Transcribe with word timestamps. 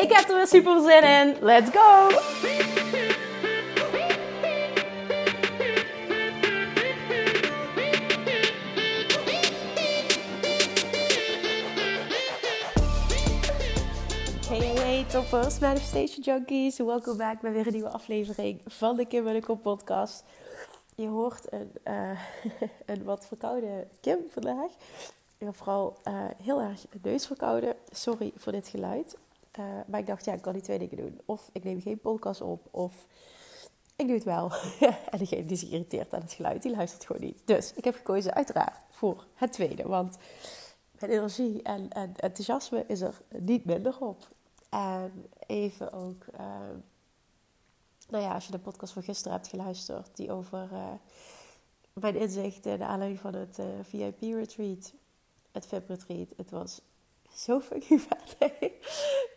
Ik 0.00 0.12
heb 0.12 0.28
er 0.28 0.34
weer 0.34 0.46
super 0.46 0.80
zin 0.80 1.02
in. 1.02 1.36
Let's 1.40 1.70
go! 1.70 2.08
Hey, 14.48 15.04
toppers, 15.08 15.58
Manifestation 15.58 16.22
Junkies. 16.22 16.78
Welkom 16.78 17.16
back 17.16 17.40
bij 17.40 17.52
weer 17.52 17.66
een 17.66 17.72
nieuwe 17.72 17.88
aflevering 17.88 18.60
van 18.66 18.96
de 18.96 19.06
Kim 19.06 19.26
en 19.26 19.34
de 19.34 19.40
Kop 19.40 19.62
podcast. 19.62 20.24
Je 20.94 21.06
hoort 21.06 21.52
een, 21.52 21.72
uh, 21.84 22.20
een 22.86 23.04
wat 23.04 23.26
verkoude 23.26 23.86
Kim 24.00 24.18
vandaag. 24.30 24.70
Heb 25.38 25.56
vooral 25.56 25.96
uh, 26.08 26.14
heel 26.42 26.60
erg 26.60 26.84
neus 27.02 27.26
verkouden. 27.26 27.74
Sorry 27.90 28.32
voor 28.36 28.52
dit 28.52 28.68
geluid. 28.68 29.16
Uh, 29.58 29.64
maar 29.86 30.00
ik 30.00 30.06
dacht, 30.06 30.24
ja, 30.24 30.32
ik 30.32 30.42
kan 30.42 30.52
die 30.52 30.62
twee 30.62 30.78
dingen 30.78 30.96
doen. 30.96 31.20
Of 31.24 31.50
ik 31.52 31.64
neem 31.64 31.80
geen 31.80 32.00
podcast 32.00 32.40
op, 32.40 32.68
of 32.70 33.06
ik 33.96 34.06
doe 34.06 34.14
het 34.14 34.24
wel. 34.24 34.52
en 35.10 35.18
degene 35.18 35.44
die 35.44 35.56
zich 35.56 35.70
irriteert 35.70 36.14
aan 36.14 36.20
het 36.20 36.32
geluid, 36.32 36.62
die 36.62 36.76
luistert 36.76 37.06
gewoon 37.06 37.22
niet. 37.22 37.42
Dus 37.44 37.72
ik 37.72 37.84
heb 37.84 37.94
gekozen 37.94 38.34
uiteraard 38.34 38.76
voor 38.90 39.26
het 39.34 39.52
tweede. 39.52 39.88
Want 39.88 40.16
mijn 40.98 41.12
energie 41.12 41.62
en, 41.62 41.90
en 41.90 42.16
enthousiasme 42.16 42.84
is 42.86 43.00
er 43.00 43.20
niet 43.28 43.64
minder 43.64 43.98
op. 44.00 44.28
En 44.68 45.26
even 45.46 45.92
ook, 45.92 46.24
uh, 46.34 46.40
nou 48.08 48.24
ja, 48.24 48.34
als 48.34 48.46
je 48.46 48.52
de 48.52 48.58
podcast 48.58 48.92
van 48.92 49.02
gisteren 49.02 49.32
hebt 49.32 49.48
geluisterd, 49.48 50.16
die 50.16 50.32
over 50.32 50.68
uh, 50.72 50.92
mijn 51.92 52.16
inzichten 52.16 52.78
naar 52.78 52.88
aanleiding 52.88 53.20
van 53.20 53.34
het 53.34 53.58
uh, 53.58 53.66
VIP-retreat, 53.82 54.92
het 55.52 55.66
VIP-retreat. 55.66 56.28
Het 56.36 56.50
was 56.50 56.80
zo 57.34 57.60
fucking 57.60 58.00
vet. 58.00 58.36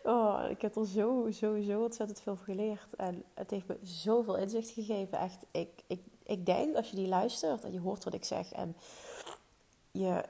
oh, 0.02 0.44
ik 0.48 0.62
heb 0.62 0.76
er 0.76 0.86
zo, 0.86 1.30
zo, 1.30 1.60
zo 1.60 1.82
ontzettend 1.82 2.20
veel 2.20 2.36
van 2.36 2.44
geleerd. 2.44 2.94
En 2.96 3.24
het 3.34 3.50
heeft 3.50 3.66
me 3.66 3.78
zoveel 3.82 4.36
inzicht 4.36 4.70
gegeven. 4.70 5.18
Echt, 5.18 5.46
ik, 5.50 5.82
ik, 5.86 6.00
ik 6.22 6.46
denk 6.46 6.76
als 6.76 6.90
je 6.90 6.96
die 6.96 7.08
luistert 7.08 7.64
en 7.64 7.72
je 7.72 7.80
hoort 7.80 8.04
wat 8.04 8.14
ik 8.14 8.24
zeg 8.24 8.52
en 8.52 8.76
je 9.90 10.24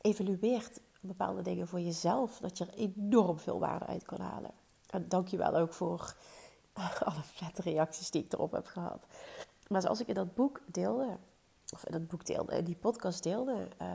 evalueert 0.00 0.80
bepaalde 1.00 1.42
dingen 1.42 1.68
voor 1.68 1.80
jezelf, 1.80 2.38
dat 2.38 2.58
je 2.58 2.64
er 2.66 2.74
enorm 2.74 3.38
veel 3.38 3.58
waarde 3.58 3.86
uit 3.86 4.04
kan 4.04 4.20
halen. 4.20 4.50
En 4.86 5.08
dankjewel 5.08 5.56
ook 5.56 5.72
voor 5.72 6.14
alle 7.04 7.22
vette 7.22 7.62
reacties 7.62 8.10
die 8.10 8.24
ik 8.24 8.32
erop 8.32 8.52
heb 8.52 8.66
gehad. 8.66 9.06
Maar 9.68 9.82
zoals 9.82 10.00
ik 10.00 10.08
in 10.08 10.14
dat 10.14 10.34
boek 10.34 10.60
deelde, 10.66 11.18
of 11.72 11.84
in 11.84 11.92
dat 11.92 12.08
boek 12.08 12.26
deelde, 12.26 12.56
in 12.56 12.64
die 12.64 12.76
podcast 12.76 13.22
deelde, 13.22 13.68
uh, 13.82 13.88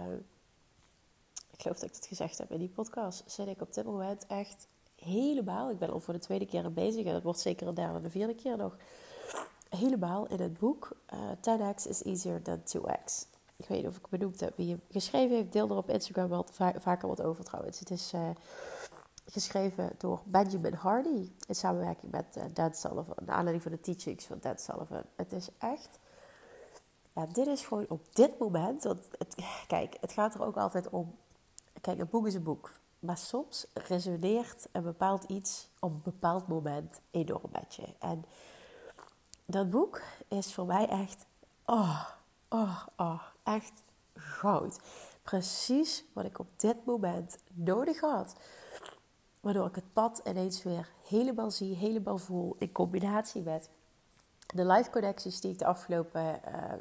ik 1.55 1.61
geloof 1.61 1.79
dat 1.79 1.89
ik 1.89 1.95
het 1.95 2.05
gezegd 2.05 2.37
heb 2.37 2.51
in 2.51 2.59
die 2.59 2.69
podcast, 2.69 3.23
zit 3.25 3.47
ik 3.47 3.61
op 3.61 3.73
dit 3.73 3.85
moment 3.85 4.25
echt 4.27 4.67
helemaal, 4.95 5.69
ik 5.69 5.79
ben 5.79 5.89
al 5.89 5.99
voor 5.99 6.13
de 6.13 6.19
tweede 6.19 6.45
keer 6.45 6.73
bezig 6.73 7.05
en 7.05 7.13
dat 7.13 7.23
wordt 7.23 7.39
zeker 7.39 7.67
een 7.67 7.73
derde 7.73 7.97
en 7.97 8.03
de 8.03 8.09
vierde 8.09 8.35
keer 8.35 8.57
nog, 8.57 8.77
helemaal 9.69 10.27
in 10.27 10.39
het 10.39 10.57
boek 10.57 10.97
uh, 11.13 11.71
10x 11.71 11.87
is 11.87 12.03
easier 12.03 12.41
than 12.41 12.59
2x. 12.59 13.33
Ik 13.55 13.67
weet 13.67 13.77
niet 13.77 13.87
of 13.87 13.97
ik 13.97 14.09
benoemd 14.09 14.39
heb 14.39 14.57
wie 14.57 14.67
je 14.67 14.79
geschreven 14.89 15.35
heeft. 15.35 15.51
Deel 15.51 15.69
er 15.69 15.75
op 15.75 15.89
Instagram 15.89 16.29
wel 16.29 16.45
va 16.51 16.73
vaker 16.79 17.07
wat 17.07 17.21
over 17.21 17.43
trouwens. 17.43 17.79
Het 17.79 17.89
is 17.89 18.13
uh, 18.13 18.29
geschreven 19.25 19.91
door 19.97 20.21
Benjamin 20.25 20.73
Hardy 20.73 21.31
in 21.47 21.55
samenwerking 21.55 22.11
met 22.11 22.25
uh, 22.37 22.43
Dan 22.53 22.73
Sullivan. 22.73 23.15
Naar 23.25 23.35
aanleiding 23.35 23.63
van 23.63 23.71
de 23.71 23.79
teachings 23.79 24.25
van 24.25 24.37
Dan 24.41 24.57
Sullivan. 24.57 25.03
Het 25.15 25.31
is 25.31 25.49
echt... 25.57 25.99
Ja, 27.13 27.25
dit 27.25 27.47
is 27.47 27.65
gewoon 27.65 27.85
op 27.89 28.15
dit 28.15 28.39
moment... 28.39 28.83
Want 28.83 28.99
het, 29.17 29.35
kijk, 29.67 29.97
het 30.01 30.11
gaat 30.11 30.33
er 30.33 30.41
ook 30.43 30.57
altijd 30.57 30.89
om... 30.89 31.15
Kijk, 31.85 31.99
een 31.99 32.09
boek 32.09 32.27
is 32.27 32.33
een 32.33 32.43
boek. 32.43 32.71
Maar 32.99 33.17
soms 33.17 33.67
resoneert 33.73 34.67
een 34.71 34.83
bepaald 34.83 35.23
iets 35.23 35.69
op 35.79 35.91
een 35.91 36.01
bepaald 36.03 36.47
moment 36.47 37.01
enorm 37.11 37.49
met 37.51 37.75
je. 37.75 37.87
En 37.99 38.25
dat 39.45 39.69
boek 39.69 40.01
is 40.27 40.53
voor 40.53 40.65
mij 40.65 40.87
echt... 40.87 41.25
Oh, 41.65 42.05
oh, 42.49 42.85
oh, 42.97 43.21
echt 43.43 43.83
goud. 44.13 44.79
Precies 45.21 46.05
wat 46.13 46.25
ik 46.25 46.39
op 46.39 46.47
dit 46.59 46.85
moment 46.85 47.37
nodig 47.53 47.99
had. 47.99 48.35
Waardoor 49.39 49.67
ik 49.67 49.75
het 49.75 49.93
pad 49.93 50.21
ineens 50.23 50.63
weer 50.63 50.89
helemaal 51.07 51.51
zie, 51.51 51.75
helemaal 51.75 52.17
voel. 52.17 52.55
In 52.57 52.71
combinatie 52.71 53.41
met 53.41 53.69
de 54.45 54.65
live 54.65 54.89
connecties 54.89 55.41
die 55.41 55.51
ik 55.51 55.59
de 55.59 55.65
afgelopen 55.65 56.41
uh, 56.47 56.73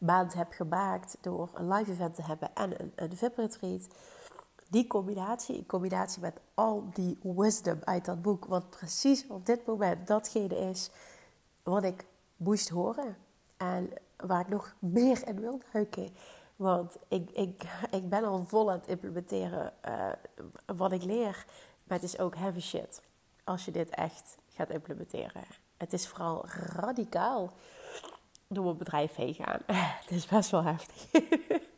maand 0.00 0.34
heb 0.34 0.52
gemaakt. 0.52 1.16
Door 1.20 1.50
een 1.54 1.72
live 1.72 1.90
event 1.90 2.14
te 2.14 2.22
hebben 2.22 2.54
en 2.54 2.80
een, 2.80 2.92
een 2.94 3.16
VIP-retreat. 3.16 3.88
Die 4.70 4.86
combinatie, 4.86 5.56
in 5.56 5.66
combinatie 5.66 6.22
met 6.22 6.40
al 6.54 6.90
die 6.92 7.18
wisdom 7.22 7.78
uit 7.84 8.04
dat 8.04 8.22
boek. 8.22 8.44
Wat 8.44 8.70
precies 8.70 9.26
op 9.26 9.46
dit 9.46 9.66
moment 9.66 10.06
datgene 10.06 10.58
is 10.58 10.90
wat 11.62 11.84
ik 11.84 12.06
moest 12.36 12.68
horen. 12.68 13.16
En 13.56 13.90
waar 14.16 14.40
ik 14.40 14.48
nog 14.48 14.74
meer 14.78 15.28
in 15.28 15.40
wil 15.40 15.60
duiken. 15.72 16.08
Want 16.56 16.96
ik, 17.08 17.30
ik, 17.30 17.62
ik 17.90 18.08
ben 18.08 18.24
al 18.24 18.44
vol 18.44 18.70
aan 18.70 18.78
het 18.78 18.88
implementeren 18.88 19.72
uh, 19.88 20.12
wat 20.76 20.92
ik 20.92 21.02
leer. 21.02 21.44
Maar 21.84 21.98
het 21.98 22.06
is 22.06 22.18
ook 22.18 22.36
heavy 22.36 22.60
shit 22.60 23.02
als 23.44 23.64
je 23.64 23.70
dit 23.70 23.90
echt 23.90 24.36
gaat 24.48 24.70
implementeren. 24.70 25.42
Het 25.76 25.92
is 25.92 26.08
vooral 26.08 26.44
radicaal 26.76 27.52
door 28.48 28.64
mijn 28.64 28.76
bedrijf 28.76 29.14
heen 29.14 29.34
gaan. 29.34 29.60
Het 30.00 30.10
is 30.10 30.26
best 30.26 30.50
wel 30.50 30.62
heftig. 30.62 31.06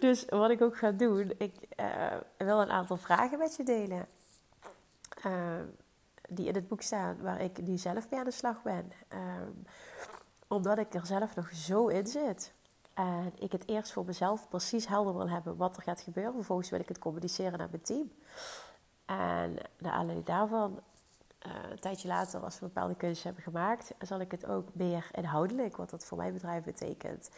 dus 0.00 0.24
wat 0.24 0.50
ik 0.50 0.62
ook 0.62 0.76
ga 0.76 0.90
doen, 0.90 1.32
ik 1.38 1.54
uh, 1.80 2.16
wil 2.36 2.60
een 2.60 2.70
aantal 2.70 2.96
vragen 2.96 3.38
met 3.38 3.56
je 3.56 3.62
delen. 3.62 4.06
Uh, 5.26 5.32
die 6.28 6.46
in 6.46 6.54
het 6.54 6.68
boek 6.68 6.82
staan, 6.82 7.22
waar 7.22 7.40
ik 7.40 7.62
nu 7.62 7.78
zelf 7.78 8.10
mee 8.10 8.18
aan 8.18 8.26
de 8.26 8.30
slag 8.30 8.62
ben. 8.62 8.92
Um, 9.12 9.64
omdat 10.48 10.78
ik 10.78 10.94
er 10.94 11.06
zelf 11.06 11.34
nog 11.34 11.50
zo 11.52 11.86
in 11.86 12.06
zit. 12.06 12.52
En 12.94 13.32
ik 13.38 13.52
het 13.52 13.68
eerst 13.68 13.92
voor 13.92 14.04
mezelf 14.04 14.48
precies 14.48 14.86
helder 14.86 15.16
wil 15.16 15.28
hebben 15.28 15.56
wat 15.56 15.76
er 15.76 15.82
gaat 15.82 16.00
gebeuren. 16.00 16.34
Vervolgens 16.34 16.70
wil 16.70 16.80
ik 16.80 16.88
het 16.88 16.98
communiceren 16.98 17.58
naar 17.58 17.68
mijn 17.70 17.82
team. 17.82 18.12
En 19.06 19.56
naar 19.78 19.92
aanleiding 19.92 20.26
daarvan, 20.26 20.80
uh, 21.46 21.52
een 21.70 21.80
tijdje 21.80 22.08
later, 22.08 22.40
als 22.40 22.58
we 22.58 22.66
bepaalde 22.66 22.96
keuzes 22.96 23.24
hebben 23.24 23.42
gemaakt, 23.42 23.94
zal 24.00 24.20
ik 24.20 24.30
het 24.30 24.46
ook 24.46 24.74
meer 24.74 25.08
inhoudelijk, 25.12 25.76
wat 25.76 25.90
dat 25.90 26.04
voor 26.04 26.18
mijn 26.18 26.32
bedrijf 26.32 26.64
betekent. 26.64 27.30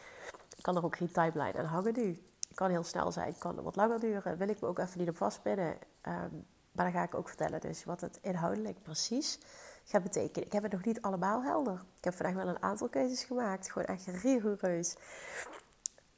Kan 0.60 0.76
er 0.76 0.84
ook 0.84 0.96
geen 0.96 1.12
timeline 1.12 1.58
aan 1.58 1.64
hangen 1.64 1.92
nu. 1.94 2.22
Kan 2.54 2.70
heel 2.70 2.84
snel 2.84 3.12
zijn, 3.12 3.38
kan 3.38 3.62
wat 3.62 3.76
langer 3.76 4.00
duren. 4.00 4.36
Wil 4.36 4.48
ik 4.48 4.60
me 4.60 4.66
ook 4.66 4.78
even 4.78 4.98
niet 4.98 5.08
op 5.08 5.16
vastpinnen. 5.16 5.76
Um, 6.08 6.46
maar 6.72 6.84
dan 6.84 6.92
ga 6.92 7.02
ik 7.02 7.14
ook 7.14 7.28
vertellen 7.28 7.60
dus 7.60 7.84
wat 7.84 8.00
het 8.00 8.18
inhoudelijk 8.22 8.82
precies 8.82 9.38
gaat 9.84 10.02
betekenen. 10.02 10.46
Ik 10.46 10.52
heb 10.52 10.62
het 10.62 10.72
nog 10.72 10.84
niet 10.84 11.02
allemaal 11.02 11.42
helder. 11.42 11.82
Ik 11.96 12.04
heb 12.04 12.14
vandaag 12.14 12.34
wel 12.34 12.48
een 12.48 12.62
aantal 12.62 12.88
keuzes 12.88 13.24
gemaakt. 13.24 13.70
Gewoon 13.70 13.88
echt 13.88 14.06
rigoureus. 14.06 14.96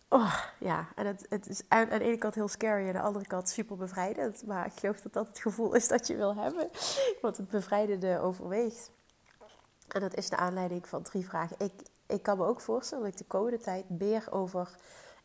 Oh, 0.09 0.45
ja, 0.59 0.89
en 0.95 1.07
het, 1.07 1.27
het 1.29 1.49
is 1.49 1.63
aan, 1.69 1.91
aan 1.91 1.99
de 1.99 2.05
ene 2.05 2.19
kant 2.19 2.35
heel 2.35 2.49
scary 2.49 2.83
en 2.83 2.87
aan 2.87 2.93
de 2.93 3.01
andere 3.01 3.27
kant 3.27 3.49
super 3.49 3.77
bevrijdend. 3.77 4.47
Maar 4.47 4.67
ik 4.67 4.73
geloof 4.73 5.01
dat 5.01 5.13
dat 5.13 5.29
het 5.29 5.39
gevoel 5.39 5.75
is 5.75 5.89
dat 5.89 6.07
je 6.07 6.17
wil 6.17 6.37
hebben. 6.37 6.71
Want 7.21 7.37
het 7.37 7.49
bevrijdende 7.49 8.19
overweegt. 8.21 8.91
En 9.89 10.01
dat 10.01 10.15
is 10.15 10.29
de 10.29 10.37
aanleiding 10.37 10.89
van 10.89 11.03
drie 11.03 11.27
vragen. 11.27 11.57
Ik, 11.59 11.73
ik 12.07 12.23
kan 12.23 12.39
me 12.39 12.45
ook 12.45 12.61
voorstellen 12.61 13.05
dat 13.05 13.13
ik 13.13 13.19
de 13.19 13.25
komende 13.25 13.59
tijd 13.59 13.91
meer 13.91 14.27
over 14.31 14.77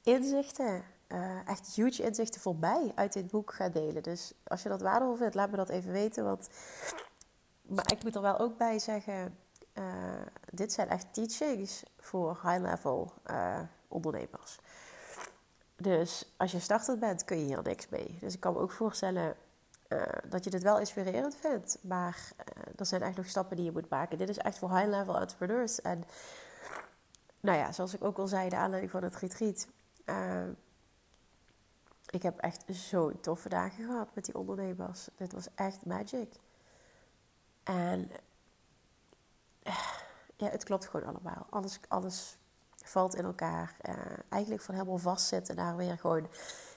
inzichten, 0.03 0.83
uh, 1.07 1.47
echt 1.47 1.67
huge 1.75 2.03
inzichten 2.03 2.41
voor 2.41 2.55
mij 2.55 2.91
uit 2.95 3.13
dit 3.13 3.31
boek 3.31 3.53
ga 3.53 3.69
delen. 3.69 4.03
Dus 4.03 4.33
als 4.43 4.63
je 4.63 4.69
dat 4.69 4.81
waardevol 4.81 5.15
vindt, 5.15 5.35
laat 5.35 5.49
me 5.49 5.55
dat 5.55 5.69
even 5.69 5.91
weten. 5.91 6.23
Want 6.23 6.49
maar 7.61 7.91
ik 7.91 8.03
moet 8.03 8.15
er 8.15 8.21
wel 8.21 8.39
ook 8.39 8.57
bij 8.57 8.79
zeggen, 8.79 9.37
uh, 9.73 9.85
dit 10.51 10.73
zijn 10.73 10.89
echt 10.89 11.13
teachings 11.13 11.83
voor 11.99 12.39
high-level 12.43 13.13
uh, 13.31 13.59
ondernemers. 13.87 14.59
Dus 15.75 16.33
als 16.37 16.51
je 16.51 16.59
starter 16.59 16.97
bent, 16.97 17.25
kun 17.25 17.39
je 17.39 17.45
hier 17.45 17.63
niks 17.63 17.89
mee. 17.89 18.17
Dus 18.21 18.33
ik 18.33 18.39
kan 18.39 18.53
me 18.53 18.59
ook 18.59 18.71
voorstellen 18.71 19.35
dat 20.29 20.43
je 20.43 20.49
dit 20.49 20.63
wel 20.63 20.79
inspirerend 20.79 21.35
vindt. 21.35 21.77
Maar 21.81 22.31
er 22.75 22.85
zijn 22.85 23.01
echt 23.01 23.17
nog 23.17 23.27
stappen 23.27 23.55
die 23.55 23.65
je 23.65 23.71
moet 23.71 23.89
maken. 23.89 24.17
Dit 24.17 24.29
is 24.29 24.37
echt 24.37 24.57
voor 24.57 24.77
high-level 24.77 25.19
entrepreneurs. 25.19 25.81
En 25.81 26.03
nou 27.39 27.57
ja, 27.57 27.71
zoals 27.71 27.93
ik 27.93 28.03
ook 28.03 28.17
al 28.17 28.27
zei, 28.27 28.49
de 28.49 28.55
aanleiding 28.55 28.91
van 28.91 29.03
het 29.03 29.15
retreat. 29.15 29.67
Ik 32.09 32.23
heb 32.23 32.37
echt 32.37 32.63
zo 32.75 33.19
toffe 33.21 33.49
dagen 33.49 33.85
gehad 33.85 34.15
met 34.15 34.25
die 34.25 34.37
ondernemers. 34.37 35.07
Dit 35.15 35.33
was 35.33 35.47
echt 35.55 35.85
magic. 35.85 36.29
En 37.63 38.09
ja, 40.37 40.49
het 40.49 40.63
klopt 40.63 40.85
gewoon 40.85 41.07
allemaal. 41.07 41.47
Alles, 41.49 41.79
alles 41.87 42.37
valt 42.83 43.15
in 43.15 43.23
elkaar. 43.23 43.75
Uh, 43.89 43.95
eigenlijk 44.29 44.63
van 44.63 44.73
helemaal 44.73 44.97
vastzitten, 44.97 45.55
daar 45.55 45.75
weer 45.75 45.97
gewoon 45.97 46.27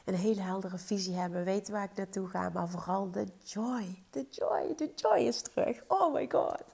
een 0.05 0.15
hele 0.15 0.41
heldere 0.41 0.79
visie 0.79 1.15
hebben, 1.15 1.45
weten 1.45 1.73
waar 1.73 1.85
ik 1.85 1.97
naartoe 1.97 2.29
ga, 2.29 2.49
maar 2.49 2.69
vooral 2.69 3.11
de 3.11 3.27
joy. 3.43 4.05
De 4.11 4.27
joy, 4.31 4.75
de 4.77 4.93
joy 4.95 5.19
is 5.19 5.43
terug. 5.43 5.83
Oh 5.87 6.13
my 6.13 6.29
god. 6.31 6.65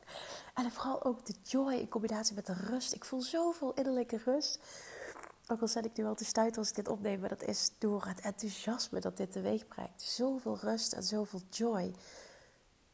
En 0.55 0.70
vooral 0.70 1.05
ook 1.05 1.26
de 1.26 1.35
joy 1.43 1.75
in 1.75 1.88
combinatie 1.88 2.35
met 2.35 2.47
de 2.47 2.52
rust. 2.52 2.94
Ik 2.94 3.05
voel 3.05 3.23
zoveel 3.23 3.75
innerlijke 3.75 4.20
rust. 4.25 4.59
Ook 5.48 5.60
al 5.60 5.69
zet 5.69 5.84
ik 5.84 5.96
nu 5.96 6.04
al 6.04 6.14
te 6.14 6.25
stuiten 6.25 6.58
als 6.58 6.69
ik 6.69 6.75
dit 6.75 6.88
opneem, 6.88 7.20
maar 7.20 7.28
dat 7.28 7.43
is 7.43 7.70
door 7.78 8.04
het 8.04 8.20
enthousiasme 8.20 9.00
dat 9.00 9.16
dit 9.16 9.32
teweeg 9.32 9.66
brengt. 9.66 10.02
Zoveel 10.02 10.58
rust 10.58 10.93
en 10.93 11.02
zoveel 11.02 11.40
joy. 11.50 11.94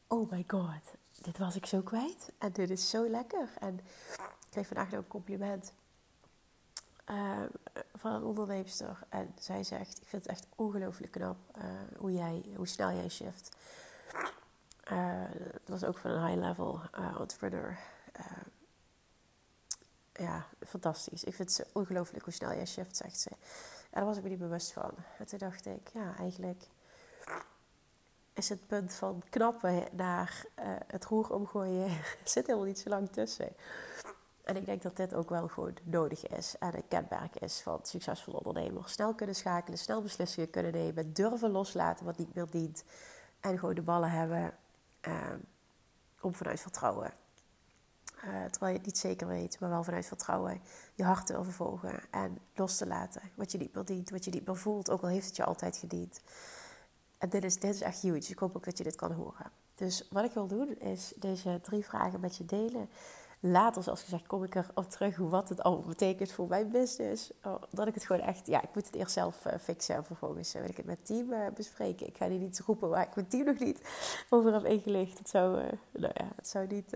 Oh 0.07 0.31
my 0.31 0.43
god, 0.47 0.81
dit 1.21 1.37
was 1.37 1.55
ik 1.55 1.65
zo 1.65 1.81
kwijt. 1.81 2.31
En 2.37 2.51
dit 2.51 2.69
is 2.69 2.89
zo 2.89 3.09
lekker. 3.09 3.49
En 3.59 3.79
ik 4.17 4.49
kreeg 4.49 4.67
vandaag 4.67 4.89
nog 4.89 4.99
een 4.99 5.07
compliment 5.07 5.73
uh, 7.09 7.41
van 7.93 8.13
een 8.13 8.23
onderneemster. 8.23 8.99
En 9.09 9.33
zij 9.39 9.63
zegt, 9.63 10.01
ik 10.01 10.07
vind 10.07 10.23
het 10.23 10.31
echt 10.31 10.47
ongelooflijk 10.55 11.11
knap 11.11 11.37
uh, 11.57 11.63
hoe, 11.97 12.13
jij, 12.13 12.45
hoe 12.55 12.67
snel 12.67 12.91
jij 12.91 13.09
shift. 13.09 13.55
Uh, 14.91 15.23
het 15.33 15.69
was 15.69 15.83
ook 15.83 15.97
van 15.97 16.11
een 16.11 16.27
high-level 16.27 16.81
entrepreneur. 17.19 17.77
Ja, 20.13 20.45
fantastisch. 20.59 21.23
Ik 21.23 21.33
vind 21.33 21.57
het 21.57 21.67
ongelooflijk 21.73 22.23
hoe 22.23 22.33
snel 22.33 22.53
jij 22.53 22.65
shift, 22.65 22.97
zegt 22.97 23.19
ze. 23.19 23.29
En 23.29 23.99
daar 23.99 24.05
was 24.05 24.17
ik 24.17 24.23
me 24.23 24.29
niet 24.29 24.39
bewust 24.39 24.73
van. 24.73 24.91
En 25.17 25.25
toen 25.25 25.39
dacht 25.39 25.65
ik, 25.65 25.89
ja, 25.93 26.15
eigenlijk 26.17 26.67
is 28.33 28.49
het 28.49 28.67
punt 28.67 28.93
van 28.93 29.23
knappen 29.29 29.83
naar 29.91 30.45
het 30.87 31.05
roer 31.05 31.33
omgooien... 31.33 31.89
zit 32.23 32.45
helemaal 32.45 32.67
niet 32.67 32.79
zo 32.79 32.89
lang 32.89 33.09
tussen. 33.11 33.55
En 34.43 34.55
ik 34.55 34.65
denk 34.65 34.81
dat 34.81 34.95
dit 34.95 35.13
ook 35.13 35.29
wel 35.29 35.47
gewoon 35.47 35.73
nodig 35.83 36.27
is 36.27 36.55
en 36.59 36.75
een 36.75 36.87
kenmerk 36.87 37.35
is 37.35 37.61
van 37.61 37.79
succesvolle 37.81 38.37
ondernemers. 38.37 38.91
Snel 38.91 39.13
kunnen 39.13 39.35
schakelen, 39.35 39.77
snel 39.77 40.01
beslissingen 40.01 40.49
kunnen 40.49 40.71
nemen, 40.71 41.13
durven 41.13 41.51
loslaten 41.51 42.05
wat 42.05 42.17
niet 42.17 42.35
meer 42.35 42.49
dient. 42.49 42.83
En 43.39 43.59
gewoon 43.59 43.75
de 43.75 43.81
ballen 43.81 44.11
hebben 44.11 44.53
uh, 45.07 45.33
om 46.21 46.33
vanuit 46.33 46.59
vertrouwen. 46.59 47.13
Uh, 48.23 48.29
terwijl 48.29 48.71
je 48.71 48.77
het 48.77 48.85
niet 48.85 48.97
zeker 48.97 49.27
weet, 49.27 49.59
maar 49.59 49.69
wel 49.69 49.83
vanuit 49.83 50.05
vertrouwen 50.05 50.61
je 50.93 51.03
hart 51.03 51.25
te 51.25 51.37
overvolgen 51.37 51.99
en 52.11 52.37
los 52.55 52.77
te 52.77 52.87
laten. 52.87 53.21
Wat 53.35 53.51
je 53.51 53.57
niet 53.57 53.73
meer 53.73 53.85
dient, 53.85 54.09
wat 54.09 54.25
je 54.25 54.31
niet 54.31 54.45
meer 54.45 54.57
voelt, 54.57 54.89
ook 54.89 55.01
al 55.01 55.09
heeft 55.09 55.27
het 55.27 55.35
je 55.35 55.43
altijd 55.43 55.77
gediend. 55.77 56.21
En 57.17 57.29
dit 57.29 57.43
is, 57.43 57.59
dit 57.59 57.73
is 57.73 57.81
echt 57.81 58.01
huge. 58.01 58.31
Ik 58.31 58.39
hoop 58.39 58.55
ook 58.55 58.65
dat 58.65 58.77
je 58.77 58.83
dit 58.83 58.95
kan 58.95 59.11
horen. 59.11 59.51
Dus 59.75 60.07
wat 60.09 60.23
ik 60.23 60.31
wil 60.31 60.47
doen 60.47 60.79
is 60.79 61.13
deze 61.15 61.59
drie 61.61 61.85
vragen 61.85 62.19
met 62.19 62.37
je 62.37 62.45
delen 62.45 62.89
later, 63.39 63.83
zoals 63.83 64.03
gezegd, 64.03 64.27
kom 64.27 64.43
ik 64.43 64.55
erop 64.55 64.89
terug 64.89 65.17
wat 65.17 65.49
het 65.49 65.63
allemaal 65.63 65.87
betekent 65.87 66.31
voor 66.31 66.47
mijn 66.47 66.69
business. 66.69 67.31
Oh, 67.43 67.61
dat 67.69 67.87
ik 67.87 67.93
het 67.93 68.05
gewoon 68.05 68.21
echt, 68.21 68.47
ja, 68.47 68.61
ik 68.61 68.75
moet 68.75 68.85
het 68.85 68.95
eerst 68.95 69.13
zelf 69.13 69.45
uh, 69.45 69.53
fixen 69.59 69.95
en 69.95 70.05
vervolgens 70.05 70.55
uh, 70.55 70.61
wil 70.61 70.69
ik 70.69 70.77
het 70.77 70.85
met 70.85 71.05
team 71.05 71.53
bespreken. 71.55 72.07
Ik 72.07 72.17
ga 72.17 72.25
niet 72.25 72.41
iets 72.41 72.59
roepen 72.59 72.89
waar 72.89 73.07
ik 73.07 73.15
mijn 73.15 73.27
team 73.27 73.45
nog 73.45 73.59
niet 73.59 73.81
over 74.29 74.53
heb 74.53 74.65
ingelicht. 74.65 75.17
Het 75.17 75.29
zou, 75.29 75.61
nou 75.91 76.13
ja, 76.13 76.27
het 76.35 76.47
zou 76.47 76.67
niet 76.67 76.95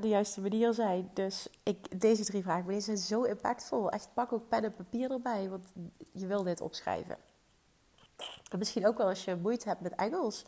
de 0.00 0.08
juiste 0.08 0.40
manier 0.40 0.72
zijn. 0.72 1.10
Dus 1.12 1.48
ik, 1.62 2.00
deze 2.00 2.24
drie 2.24 2.42
vragen, 2.42 2.64
maar 2.64 2.74
deze 2.74 2.96
zijn 2.96 2.98
zo 2.98 3.22
impactvol. 3.22 3.90
Echt 3.90 4.08
pak 4.14 4.32
ook 4.32 4.48
pen 4.48 4.64
en 4.64 4.74
papier 4.74 5.10
erbij, 5.10 5.48
want 5.48 5.66
je 6.12 6.26
wil 6.26 6.42
dit 6.42 6.60
opschrijven. 6.60 7.16
En 8.50 8.58
misschien 8.58 8.86
ook 8.86 8.98
wel 8.98 9.08
als 9.08 9.24
je 9.24 9.36
moeite 9.36 9.68
hebt 9.68 9.80
met 9.80 9.94
Engels. 9.94 10.44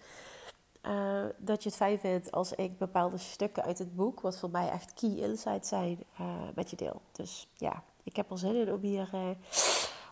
Uh, 0.87 1.25
dat 1.37 1.63
je 1.63 1.69
het 1.69 1.79
fijn 1.79 1.99
vindt 1.99 2.33
als 2.33 2.53
ik 2.53 2.79
bepaalde 2.79 3.19
stukken 3.19 3.63
uit 3.63 3.79
het 3.79 3.97
boek, 3.97 4.21
wat 4.21 4.39
voor 4.39 4.51
mij 4.51 4.71
echt 4.71 4.93
key 4.93 5.17
insights 5.17 5.69
zijn, 5.69 6.05
uh, 6.21 6.43
met 6.55 6.71
je 6.71 6.77
deel. 6.77 7.01
Dus 7.13 7.49
ja, 7.57 7.83
ik 8.03 8.17
heb 8.17 8.31
er 8.31 8.39
zin 8.39 8.55
in 8.55 8.73
om 8.73 8.81
hier. 8.81 9.11
Uh, 9.15 9.31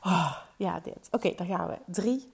oh, 0.03 0.37
ja, 0.57 0.81
dit. 0.81 1.09
Oké, 1.11 1.35
dan 1.35 1.47
gaan 1.47 1.69
we. 1.69 1.79
Drie 1.87 2.33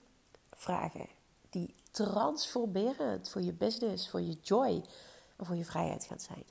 vragen 0.51 1.07
die 1.49 1.75
transformerend 1.91 3.29
voor 3.29 3.41
je 3.41 3.53
business, 3.53 4.09
voor 4.09 4.21
je 4.21 4.37
joy 4.41 4.83
en 5.35 5.45
voor 5.45 5.55
je 5.55 5.65
vrijheid 5.65 6.05
gaan 6.05 6.19
zijn. 6.19 6.43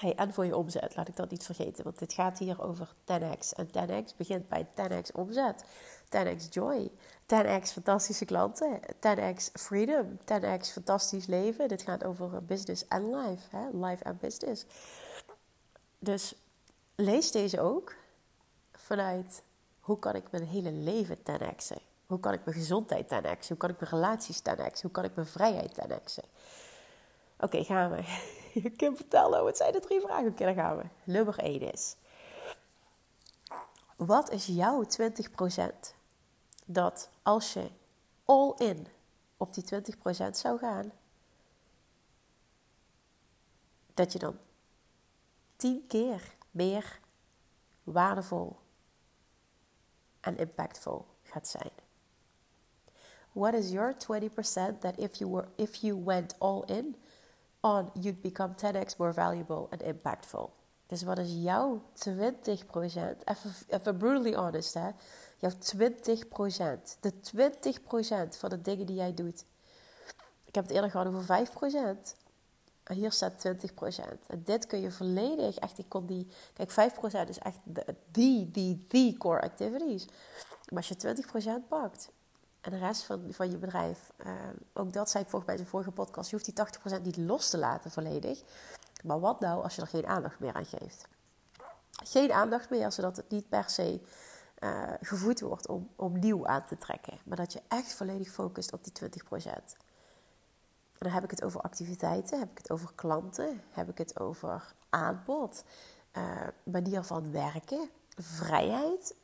Hey, 0.00 0.14
en 0.14 0.32
voor 0.32 0.44
je 0.44 0.56
omzet, 0.56 0.96
laat 0.96 1.08
ik 1.08 1.16
dat 1.16 1.30
niet 1.30 1.44
vergeten, 1.44 1.84
want 1.84 1.98
dit 1.98 2.12
gaat 2.12 2.38
hier 2.38 2.62
over 2.62 2.94
10x. 3.04 3.52
En 3.52 3.68
10x 3.68 4.16
begint 4.16 4.48
bij 4.48 4.66
10x 4.66 5.12
omzet, 5.12 5.64
10x 6.04 6.48
joy, 6.50 6.90
10x 7.22 7.72
fantastische 7.72 8.24
klanten, 8.24 8.80
10x 8.80 9.52
freedom, 9.52 10.18
10x 10.18 10.72
fantastisch 10.72 11.26
leven. 11.26 11.68
Dit 11.68 11.82
gaat 11.82 12.04
over 12.04 12.44
business 12.44 12.88
en 12.88 13.16
life, 13.16 13.56
hè? 13.56 13.86
life 13.86 14.04
en 14.04 14.18
business. 14.20 14.64
Dus 15.98 16.34
lees 16.94 17.30
deze 17.30 17.60
ook 17.60 17.94
vanuit 18.72 19.42
hoe 19.80 19.98
kan 19.98 20.14
ik 20.14 20.30
mijn 20.30 20.46
hele 20.46 20.72
leven 20.72 21.18
10x'en? 21.18 21.82
Hoe 22.06 22.20
kan 22.20 22.32
ik 22.32 22.44
mijn 22.44 22.56
gezondheid 22.56 23.06
10x? 23.06 23.48
Hoe 23.48 23.56
kan 23.56 23.70
ik 23.70 23.80
mijn 23.80 23.90
relaties 23.90 24.40
10x? 24.40 24.80
Hoe 24.82 24.90
kan 24.90 25.04
ik 25.04 25.14
mijn 25.14 25.26
vrijheid 25.26 25.78
10x'en? 25.88 26.28
Oké, 27.38 27.64
gaan 27.64 27.90
we. 27.90 28.44
Kim, 28.76 28.96
vertellen, 28.96 29.44
wat 29.44 29.56
zijn 29.56 29.72
de 29.72 29.80
drie 29.80 30.00
vragen? 30.00 30.28
Oké, 30.28 30.44
dan 30.44 30.54
gaan 30.54 30.76
we. 30.76 30.84
Nummer 31.04 31.38
1 31.38 31.72
is... 31.72 31.96
Wat 33.96 34.30
is 34.30 34.46
jouw 34.46 34.84
20% 34.84 35.94
dat 36.66 37.10
als 37.22 37.52
je 37.52 37.70
all 38.24 38.54
in 38.56 38.86
op 39.36 39.54
die 39.54 39.64
20% 39.64 40.30
zou 40.30 40.58
gaan, 40.58 40.92
dat 43.94 44.12
je 44.12 44.18
dan 44.18 44.38
10 45.56 45.84
keer 45.86 46.36
meer 46.50 47.00
waardevol 47.82 48.56
en 50.20 50.36
impactvol 50.36 51.06
gaat 51.22 51.48
zijn. 51.48 51.70
What 53.32 53.54
is 53.54 53.70
your 53.70 53.94
20% 53.94 54.78
that 54.78 54.98
if 54.98 55.14
you 55.14 55.30
were 55.30 55.48
if 55.56 55.74
you 55.74 56.04
went 56.04 56.38
all 56.38 56.62
in 56.66 56.96
on 57.66 57.90
you'd 58.00 58.20
become 58.20 58.54
10x 58.54 58.96
more 58.96 59.12
valuable 59.12 59.66
and 59.70 59.82
impactful? 59.82 60.50
Dus 60.86 61.02
wat 61.02 61.18
is 61.18 61.32
jouw 61.32 61.82
20%? 61.92 62.10
Even, 63.24 63.52
even 63.68 63.96
brutally 63.96 64.34
honest 64.34 64.74
hè 64.74 64.90
jouw 65.38 65.50
20%. 65.50 67.00
De 67.00 67.12
20% 67.12 68.38
van 68.38 68.50
de 68.50 68.60
dingen 68.60 68.86
die 68.86 68.96
jij 68.96 69.14
doet. 69.14 69.44
Ik 70.44 70.54
heb 70.54 70.64
het 70.64 70.72
eerder 70.72 70.90
gehad 70.90 71.06
over 71.06 71.46
5%. 71.46 72.14
En 72.82 72.94
hier 72.94 73.12
staat 73.12 73.46
20%. 73.46 74.26
En 74.26 74.42
dit 74.44 74.66
kun 74.66 74.80
je 74.80 74.90
volledig, 74.90 75.56
echt, 75.56 75.78
ik 75.78 75.88
kon 75.88 76.06
die... 76.06 76.26
Kijk, 76.52 76.70
5% 76.70 77.28
is 77.28 77.38
echt 77.38 77.58
de, 77.64 77.94
die, 78.10 78.84
die, 78.88 79.16
core 79.18 79.40
activities. 79.40 80.06
Maar 80.68 80.86
als 80.88 80.88
je 80.88 81.24
20% 81.64 81.68
pakt 81.68 82.10
en 82.66 82.72
de 82.72 82.78
rest 82.78 83.04
van, 83.04 83.26
van 83.30 83.50
je 83.50 83.56
bedrijf... 83.56 84.12
Uh, 84.26 84.32
ook 84.72 84.92
dat 84.92 85.10
zei 85.10 85.24
ik 85.24 85.30
volgens 85.30 85.52
in 85.52 85.64
de 85.64 85.70
vorige 85.70 85.90
podcast. 85.90 86.30
Je 86.30 86.36
hoeft 86.36 86.56
die 86.56 86.98
80% 86.98 87.02
niet 87.02 87.16
los 87.16 87.50
te 87.50 87.58
laten 87.58 87.90
volledig. 87.90 88.42
Maar 89.04 89.20
wat 89.20 89.40
nou 89.40 89.62
als 89.62 89.74
je 89.74 89.80
er 89.80 89.86
geen 89.86 90.06
aandacht 90.06 90.38
meer 90.38 90.52
aan 90.52 90.66
geeft? 90.66 91.08
Geen 92.04 92.32
aandacht 92.32 92.70
meer, 92.70 92.92
zodat 92.92 93.16
het 93.16 93.30
niet 93.30 93.48
per 93.48 93.70
se 93.70 94.00
uh, 94.58 94.92
gevoed 95.00 95.40
wordt 95.40 95.68
om, 95.68 95.88
om 95.96 96.18
nieuw 96.18 96.46
aan 96.46 96.64
te 96.64 96.76
trekken. 96.76 97.18
Maar 97.24 97.36
dat 97.36 97.52
je 97.52 97.62
echt 97.68 97.94
volledig 97.94 98.28
focust 98.28 98.72
op 98.72 98.84
die 98.84 99.10
20%. 99.42 99.44
En 99.44 99.74
dan 100.98 101.12
heb 101.12 101.24
ik 101.24 101.30
het 101.30 101.44
over 101.44 101.60
activiteiten, 101.60 102.38
heb 102.38 102.50
ik 102.50 102.58
het 102.58 102.70
over 102.70 102.92
klanten, 102.94 103.62
heb 103.70 103.88
ik 103.88 103.98
het 103.98 104.20
over 104.20 104.74
aanbod, 104.90 105.64
uh, 106.16 106.46
manier 106.62 107.02
van 107.02 107.32
werken, 107.32 107.90
vrijheid, 108.16 109.14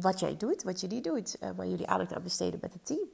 wat 0.00 0.20
jij 0.20 0.36
doet, 0.36 0.62
wat 0.62 0.82
niet 0.88 1.04
doet, 1.04 1.36
waar 1.56 1.66
jullie 1.66 1.86
aandacht 1.86 2.12
aan 2.12 2.22
besteden 2.22 2.58
met 2.62 2.72
het 2.72 2.86
team. 2.86 3.08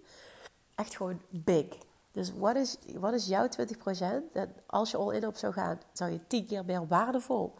Echt 0.74 0.96
gewoon 0.96 1.20
big. 1.30 1.66
Dus 2.12 2.32
wat 2.34 2.56
is, 2.56 2.78
wat 2.94 3.12
is 3.12 3.26
jouw 3.26 3.48
20%? 3.48 4.32
En 4.32 4.54
als 4.66 4.90
je 4.90 4.96
all 4.96 5.14
in 5.14 5.26
op 5.26 5.36
zou 5.36 5.52
gaan, 5.52 5.80
zou 5.92 6.10
je 6.10 6.26
tien 6.26 6.46
keer 6.46 6.64
meer 6.64 6.86
waardevol 6.86 7.54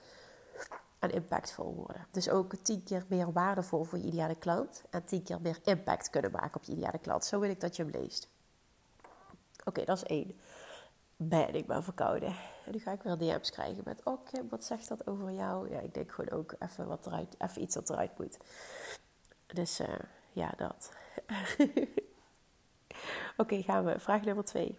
en 0.99 1.11
impactvol 1.11 1.75
worden. 1.75 2.07
Dus 2.11 2.29
ook 2.29 2.55
tien 2.63 2.83
keer 2.83 3.05
meer 3.09 3.33
waardevol 3.33 3.85
voor 3.85 3.99
je 3.99 4.05
ideale 4.05 4.35
klant 4.35 4.83
en 4.91 5.05
tien 5.05 5.23
keer 5.23 5.41
meer 5.41 5.59
impact 5.65 6.11
kunnen 6.11 6.31
maken 6.31 6.57
op 6.57 6.65
je 6.65 6.73
ideale 6.73 6.99
klant. 6.99 7.25
Zo 7.25 7.41
wil 7.41 7.51
ik 7.51 7.61
dat 7.61 7.77
je 7.77 7.83
hem 7.83 7.93
leest. 7.93 8.29
Oké, 9.65 9.85
dat 9.85 9.97
is 9.97 10.03
één. 10.05 10.41
Ben 11.17 11.55
ik 11.55 11.67
ben 11.67 11.85
verkouden. 11.85 12.29
En 12.67 12.73
nu 12.73 12.79
ga 12.79 12.93
ik 12.93 13.03
weer 13.03 13.19
DM's 13.19 13.51
krijgen 13.51 13.83
met: 13.85 14.01
Oké, 14.05 14.49
wat 14.51 14.65
zegt 14.65 14.89
dat 14.89 15.07
over 15.07 15.33
jou? 15.33 15.71
Ja, 15.71 15.81
ik 15.81 15.95
denk 15.95 16.13
gewoon 16.13 16.39
ook 16.39 16.55
even, 16.59 16.87
wat 16.87 17.07
eruit, 17.07 17.35
even 17.39 17.63
iets 17.63 17.75
wat 17.75 17.91
eruit 17.91 18.19
moet. 18.19 18.39
Dus 19.55 19.81
uh, 19.81 19.89
ja, 20.33 20.53
dat. 20.57 20.91
Oké, 23.37 23.63
gaan 23.63 23.85
we. 23.85 23.99
Vraag 23.99 24.23
nummer 24.23 24.45
twee. 24.45 24.79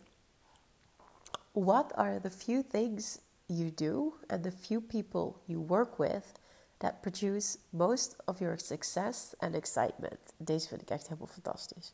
What 1.51 1.93
are 1.93 2.19
the 2.19 2.31
few 2.31 2.63
things 2.69 3.19
you 3.45 3.73
do 3.73 4.13
and 4.27 4.43
the 4.43 4.51
few 4.51 4.81
people 4.81 5.33
you 5.45 5.59
work 5.67 5.97
with 5.97 6.39
that 6.77 7.01
produce 7.01 7.57
most 7.69 8.15
of 8.27 8.39
your 8.39 8.57
success 8.57 9.35
and 9.39 9.55
excitement. 9.55 10.19
Deze 10.37 10.67
vind 10.67 10.81
ik 10.81 10.89
echt 10.89 11.07
helemaal 11.07 11.27
fantastisch. 11.27 11.91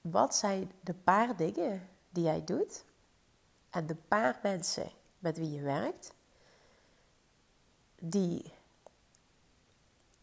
Wat 0.00 0.34
zijn 0.34 0.72
de 0.80 0.94
paar 0.94 1.36
dingen 1.36 1.88
die 2.10 2.24
jij 2.24 2.44
doet 2.44 2.84
en 3.70 3.86
de 3.86 3.94
paar 3.94 4.38
mensen 4.42 4.90
met 5.18 5.38
wie 5.38 5.50
je 5.50 5.62
werkt, 5.62 6.12
die, 7.98 8.52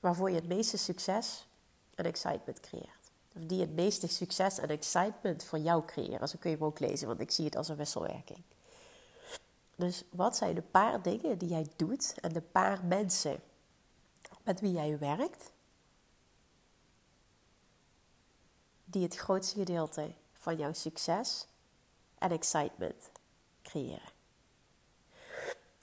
waarvoor 0.04 0.30
je 0.30 0.36
het 0.36 0.48
meeste 0.48 0.78
succes 0.78 1.48
en 1.96 2.06
excitement 2.06 2.60
creëert. 2.60 3.12
Of 3.36 3.42
die 3.42 3.62
het 3.62 3.76
meeste 3.76 4.08
succes 4.08 4.60
en 4.60 4.70
excitement 4.70 5.44
voor 5.44 5.60
jou 5.60 5.86
creëren. 5.86 6.28
Zo 6.28 6.38
kun 6.40 6.50
je 6.50 6.56
hem 6.56 6.66
ook 6.66 6.80
lezen, 6.80 7.08
want 7.08 7.20
ik 7.20 7.32
zie 7.32 7.46
het 7.46 7.56
als 7.56 7.68
een 7.68 7.76
wisselwerking. 7.76 8.42
Dus 9.76 10.04
wat 10.10 10.38
zijn 10.38 10.56
de 10.56 10.62
paar 10.62 11.02
dingen 11.02 11.38
die 11.38 11.50
jij 11.50 11.68
doet 11.76 12.16
en 12.20 12.34
de 12.34 12.42
paar 12.42 12.86
mensen 12.86 13.42
met 14.44 14.60
wie 14.60 14.72
jij 14.72 14.98
werkt, 14.98 15.52
die 18.86 19.04
het 19.04 19.16
grootste 19.16 19.60
gedeelte 19.60 20.14
van 20.34 20.58
jouw 20.58 20.74
succes 20.74 21.48
en 22.18 22.32
excitement 22.32 23.10
creëren? 23.62 24.13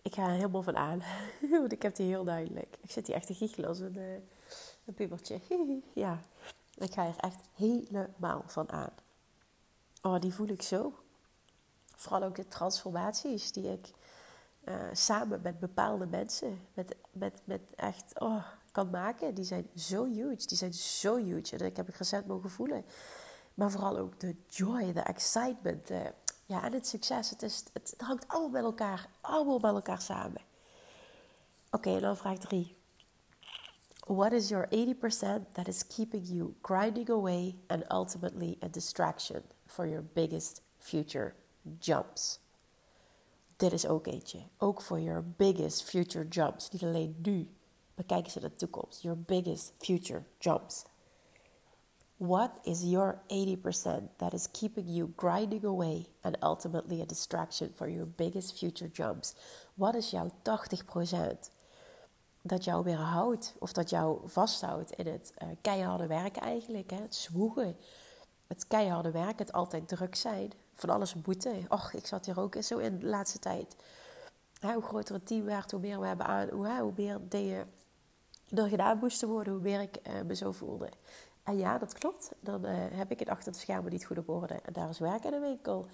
Ik 0.03 0.15
ga 0.15 0.23
er 0.23 0.31
helemaal 0.31 0.63
van 0.63 0.77
aan, 0.77 1.03
want 1.51 1.73
ik 1.73 1.83
heb 1.83 1.97
die 1.97 2.07
heel 2.07 2.25
duidelijk. 2.25 2.77
Ik 2.81 2.91
zit 2.91 3.07
hier 3.07 3.17
echt 3.17 3.27
te 3.27 3.35
giechelen 3.35 3.69
als 3.69 3.79
een, 3.79 3.97
uh, 3.97 4.13
een 4.85 4.95
pubertje. 4.95 5.41
ja, 5.93 6.21
ik 6.75 6.93
ga 6.93 7.07
er 7.07 7.17
echt 7.17 7.41
helemaal 7.55 8.43
van 8.47 8.71
aan. 8.71 8.93
Oh, 10.03 10.21
die 10.21 10.35
voel 10.35 10.49
ik 10.49 10.63
zo. 10.63 10.95
Vooral 11.95 12.23
ook 12.23 12.37
de 12.37 12.49
transformaties 12.49 13.53
die 13.53 13.73
ik 13.73 13.93
uh, 14.65 14.75
samen 14.93 15.41
met 15.43 15.61
bepaalde 15.61 16.07
mensen, 16.07 16.61
met, 16.75 16.97
met, 17.13 17.41
met 17.45 17.61
echt, 17.77 18.21
oh, 18.21 18.45
kan 18.73 18.91
maken. 18.91 19.35
Die 19.35 19.45
zijn 19.45 19.69
zo 19.77 20.05
huge. 20.07 20.47
Die 20.47 20.57
zijn 20.57 20.75
zo 20.75 21.17
huge. 21.17 21.57
En 21.57 21.67
ik 21.67 21.77
heb 21.77 21.87
het 21.87 21.97
recent 21.97 22.27
mogen 22.27 22.51
voelen. 22.51 22.85
Maar 23.55 23.71
vooral 23.71 23.99
ook 23.99 24.21
de 24.21 24.37
joy, 24.47 24.93
de 24.93 25.01
excitement. 25.01 25.91
Ja, 26.51 26.65
en 26.65 26.73
het 26.73 26.87
succes. 26.87 27.31
Het, 27.31 27.43
is, 27.43 27.65
het, 27.73 27.95
hangt 27.99 28.29
allemaal 28.29 28.51
bij 28.51 28.63
elkaar. 28.63 29.09
Allemaal 29.21 29.61
bij 29.61 29.71
elkaar 29.71 30.01
samen. 30.01 30.41
Oké, 31.71 31.89
okay, 31.89 32.01
dan 32.01 32.17
vraag 32.17 32.39
3. 32.39 32.77
What 34.07 34.33
is 34.33 34.49
your 34.49 34.69
80% 34.69 35.53
that 35.53 35.69
is 35.69 35.87
keeping 35.87 36.29
you 36.29 36.55
grinding 36.63 37.11
away 37.11 37.55
and 37.67 37.93
ultimately 37.93 38.57
a 38.65 38.69
distraction 38.69 39.43
for 39.67 39.87
your 39.87 40.05
biggest 40.13 40.63
future 40.79 41.35
jumps? 41.79 42.41
Dit 43.57 43.73
is 43.73 43.87
ook 43.87 44.07
eentje. 44.07 44.39
Ook 44.59 44.81
voor 44.81 45.01
your 45.01 45.25
biggest 45.37 45.83
future 45.83 46.29
jumps. 46.29 46.71
Niet 46.71 46.83
alleen 46.83 47.17
nu, 47.23 47.49
maar 47.95 48.05
kijk 48.05 48.25
eens 48.25 48.35
naar 48.35 48.51
de 48.51 48.57
toekomst. 48.57 49.03
Your 49.03 49.21
biggest 49.21 49.73
future 49.79 50.23
jumps. 50.39 50.85
What 52.21 52.51
is 52.65 52.83
your 52.85 53.19
80% 53.29 54.09
that 54.19 54.35
is 54.35 54.47
keeping 54.53 54.87
you 54.87 55.13
grinding 55.17 55.65
away 55.65 56.07
and 56.21 56.37
ultimately 56.43 57.01
a 57.01 57.07
distraction 57.07 57.73
for 57.75 57.89
your 57.89 58.05
biggest 58.05 58.59
future 58.59 58.91
jumps? 58.93 59.35
Wat 59.75 59.95
is 59.95 60.11
jouw 60.11 60.31
80% 60.43 61.51
dat 62.43 62.65
jou 62.65 62.85
weerhoudt 62.85 63.55
of 63.59 63.73
dat 63.73 63.91
jou 63.91 64.19
vasthoudt 64.25 64.93
in 64.93 65.07
het 65.07 65.33
uh, 65.43 65.49
keiharde 65.61 66.07
werken 66.07 66.43
eigenlijk? 66.43 66.91
Hè? 66.91 66.97
Het 66.97 67.15
zwoegen, 67.15 67.77
het 68.47 68.67
keiharde 68.67 69.11
werken, 69.11 69.47
het 69.47 69.53
altijd 69.53 69.89
druk 69.89 70.15
zijn, 70.15 70.53
van 70.75 70.91
alles 70.91 71.15
moeten. 71.27 71.65
Och, 71.69 71.93
ik 71.93 72.07
zat 72.07 72.27
hier 72.27 72.41
ook 72.41 72.57
zo 72.63 72.79
in 72.79 72.99
de 72.99 73.07
laatste 73.07 73.39
tijd. 73.39 73.77
hoe 74.61 74.83
groter 74.83 75.15
het 75.15 75.27
team 75.27 75.45
werd, 75.45 75.71
hoe 75.71 75.81
meer 75.81 76.01
we 76.01 76.07
hebben 76.07 76.27
aan, 76.27 76.49
hoe, 76.49 76.93
meer 76.97 77.19
dingen 77.29 77.71
er 78.49 78.69
gedaan 78.69 78.99
moesten 78.99 79.29
worden, 79.29 79.53
hoe 79.53 79.63
meer 79.63 79.81
ik 79.81 79.99
uh, 80.07 80.21
me 80.27 80.35
zo 80.35 80.53
voelde. 80.53 80.89
En 81.51 81.59
ja, 81.59 81.79
dat 81.79 81.93
klopt. 81.93 82.33
Dan 82.41 82.67
uh, 82.67 82.73
heb 82.75 83.11
ik 83.11 83.19
het 83.19 83.29
achter 83.29 83.53
de 83.53 83.59
schermen 83.59 83.93
niet 83.93 84.05
goed 84.05 84.19
op 84.19 84.29
orde. 84.29 84.55
En 84.55 84.73
daar 84.73 84.89
is 84.89 84.99
werk 84.99 85.25
in 85.25 85.31
de 85.31 85.39
winkel. 85.39 85.87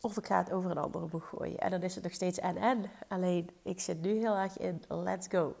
Of 0.00 0.16
ik 0.16 0.26
ga 0.26 0.38
het 0.38 0.52
over 0.52 0.70
een 0.70 0.78
andere 0.78 1.06
boeg 1.06 1.28
gooien. 1.28 1.58
En 1.58 1.70
dan 1.70 1.82
is 1.82 1.94
het 1.94 2.04
nog 2.04 2.12
steeds 2.12 2.38
en-en. 2.38 2.90
Alleen, 3.08 3.50
ik 3.62 3.80
zit 3.80 4.00
nu 4.00 4.10
heel 4.18 4.36
erg 4.36 4.58
in 4.58 4.82
let's 4.88 5.26
go. 5.30 5.56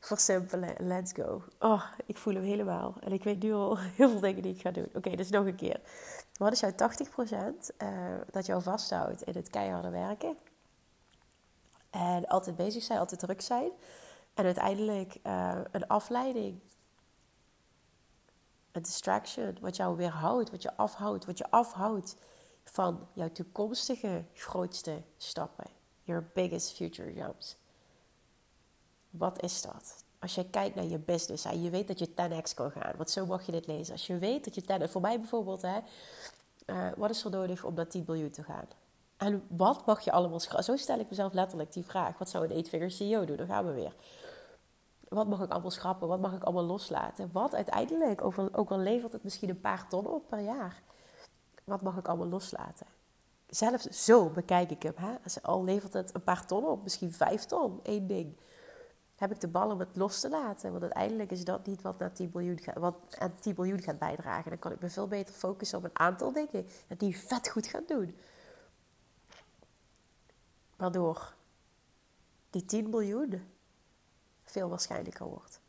Versimpelen, 0.00 0.74
let's 0.78 1.12
go. 1.12 1.42
Oh, 1.58 1.84
ik 2.06 2.16
voel 2.16 2.34
hem 2.34 2.42
helemaal. 2.42 2.94
En 3.00 3.12
ik 3.12 3.24
weet 3.24 3.42
nu 3.42 3.52
al 3.52 3.78
heel 3.96 4.08
veel 4.08 4.20
dingen 4.20 4.42
die 4.42 4.54
ik 4.54 4.60
ga 4.60 4.70
doen. 4.70 4.88
Oké, 4.94 5.16
dus 5.16 5.30
nog 5.30 5.46
een 5.46 5.56
keer. 5.56 5.80
Wat 6.32 6.52
is 6.52 6.60
jouw 6.60 6.70
80% 6.70 6.72
uh, 6.72 7.46
eh, 7.76 8.20
dat 8.30 8.46
jou 8.46 8.62
vasthoudt 8.62 9.22
in 9.22 9.34
het 9.34 9.50
keiharde 9.50 9.90
werken? 9.90 10.36
En 11.90 12.26
altijd 12.26 12.56
bezig 12.56 12.82
zijn, 12.82 12.98
altijd 12.98 13.20
druk 13.20 13.40
zijn. 13.40 13.70
En 14.34 14.44
uiteindelijk 14.44 15.18
uh, 15.26 15.58
een 15.70 15.86
afleiding. 15.86 16.60
Een 18.72 18.82
distraction, 18.82 19.56
wat 19.60 19.76
jou 19.76 19.96
weerhoudt, 19.96 20.50
wat 20.50 20.62
je 20.62 20.76
afhoudt, 20.76 21.24
wat 21.24 21.38
je 21.38 21.50
afhoudt 21.50 22.16
van 22.64 23.08
jouw 23.12 23.32
toekomstige 23.32 24.24
grootste 24.34 25.02
stappen. 25.16 25.66
Your 26.02 26.30
biggest 26.34 26.72
future 26.72 27.14
jumps. 27.14 27.56
Wat 29.10 29.42
is 29.42 29.62
dat? 29.62 30.04
Als 30.18 30.34
je 30.34 30.50
kijkt 30.50 30.74
naar 30.74 30.84
je 30.84 30.98
business 30.98 31.44
en 31.44 31.62
je 31.62 31.70
weet 31.70 31.86
dat 31.86 31.98
je 31.98 32.08
10x 32.08 32.54
kan 32.54 32.70
gaan, 32.70 32.96
want 32.96 33.10
zo 33.10 33.26
mag 33.26 33.46
je 33.46 33.52
dit 33.52 33.66
lezen. 33.66 33.92
Als 33.92 34.06
je 34.06 34.18
weet 34.18 34.44
dat 34.44 34.54
je 34.54 34.62
10 34.62 34.88
voor 34.88 35.00
mij 35.00 35.18
bijvoorbeeld, 35.20 35.62
hè, 35.62 35.78
uh, 36.66 36.92
wat 36.96 37.10
is 37.10 37.24
er 37.24 37.30
nodig 37.30 37.64
om 37.64 37.74
naar 37.74 37.88
10 37.88 38.04
miljoen 38.06 38.30
te 38.30 38.42
gaan? 38.42 38.68
En 39.16 39.42
wat 39.48 39.86
mag 39.86 40.00
je 40.00 40.12
allemaal 40.12 40.40
schrappen? 40.40 40.64
Zo 40.64 40.76
stel 40.76 40.98
ik 40.98 41.08
mezelf 41.08 41.32
letterlijk 41.32 41.72
die 41.72 41.84
vraag. 41.84 42.18
Wat 42.18 42.30
zou 42.30 42.48
een 42.48 42.64
8-figure 42.64 42.90
CEO 42.90 43.24
doen? 43.24 43.36
Dan 43.36 43.46
gaan 43.46 43.66
we 43.66 43.72
weer. 43.72 43.92
Wat 45.10 45.28
mag 45.28 45.42
ik 45.42 45.50
allemaal 45.50 45.70
schrappen? 45.70 46.08
Wat 46.08 46.20
mag 46.20 46.32
ik 46.32 46.42
allemaal 46.42 46.64
loslaten? 46.64 47.30
Wat 47.32 47.54
uiteindelijk, 47.54 48.24
ook 48.52 48.70
al, 48.70 48.78
levert 48.78 49.12
het 49.12 49.22
misschien 49.22 49.48
een 49.48 49.60
paar 49.60 49.88
ton 49.88 50.06
op 50.06 50.28
per 50.28 50.40
jaar, 50.40 50.82
wat 51.64 51.82
mag 51.82 51.96
ik 51.96 52.08
allemaal 52.08 52.28
loslaten? 52.28 52.86
Zelfs 53.48 54.04
zo 54.04 54.30
bekijk 54.30 54.70
ik 54.70 54.82
hem. 54.82 54.94
Hè? 54.96 55.40
Al 55.42 55.64
levert 55.64 55.92
het 55.92 56.14
een 56.14 56.22
paar 56.22 56.46
ton 56.46 56.66
op, 56.66 56.82
misschien 56.82 57.12
vijf 57.12 57.44
ton, 57.44 57.80
één 57.82 58.06
ding. 58.06 58.36
Heb 59.14 59.30
ik 59.30 59.40
de 59.40 59.48
bal 59.48 59.70
om 59.70 59.78
het 59.78 59.96
los 59.96 60.20
te 60.20 60.28
laten? 60.28 60.70
Want 60.70 60.82
uiteindelijk 60.82 61.30
is 61.30 61.44
dat 61.44 61.66
niet 61.66 61.82
wat 61.82 61.98
naar 61.98 62.12
10 62.12 62.30
miljoen 62.34 62.58
gaat, 62.58 62.76
wat 62.76 62.96
aan 63.18 63.34
10 63.40 63.54
miljoen 63.56 63.82
gaat 63.82 63.98
bijdragen. 63.98 64.50
Dan 64.50 64.58
kan 64.58 64.72
ik 64.72 64.80
me 64.80 64.90
veel 64.90 65.08
beter 65.08 65.34
focussen 65.34 65.78
op 65.78 65.84
een 65.84 65.98
aantal 65.98 66.32
dingen 66.32 66.66
die 66.96 67.18
vet 67.18 67.48
goed 67.48 67.66
gaan 67.66 67.84
doen. 67.86 68.16
Waardoor 70.76 71.34
die 72.50 72.64
10 72.64 72.90
miljoen 72.90 73.42
veel 74.50 74.68
waarschijnlijker 74.68 75.26
wordt. 75.26 75.60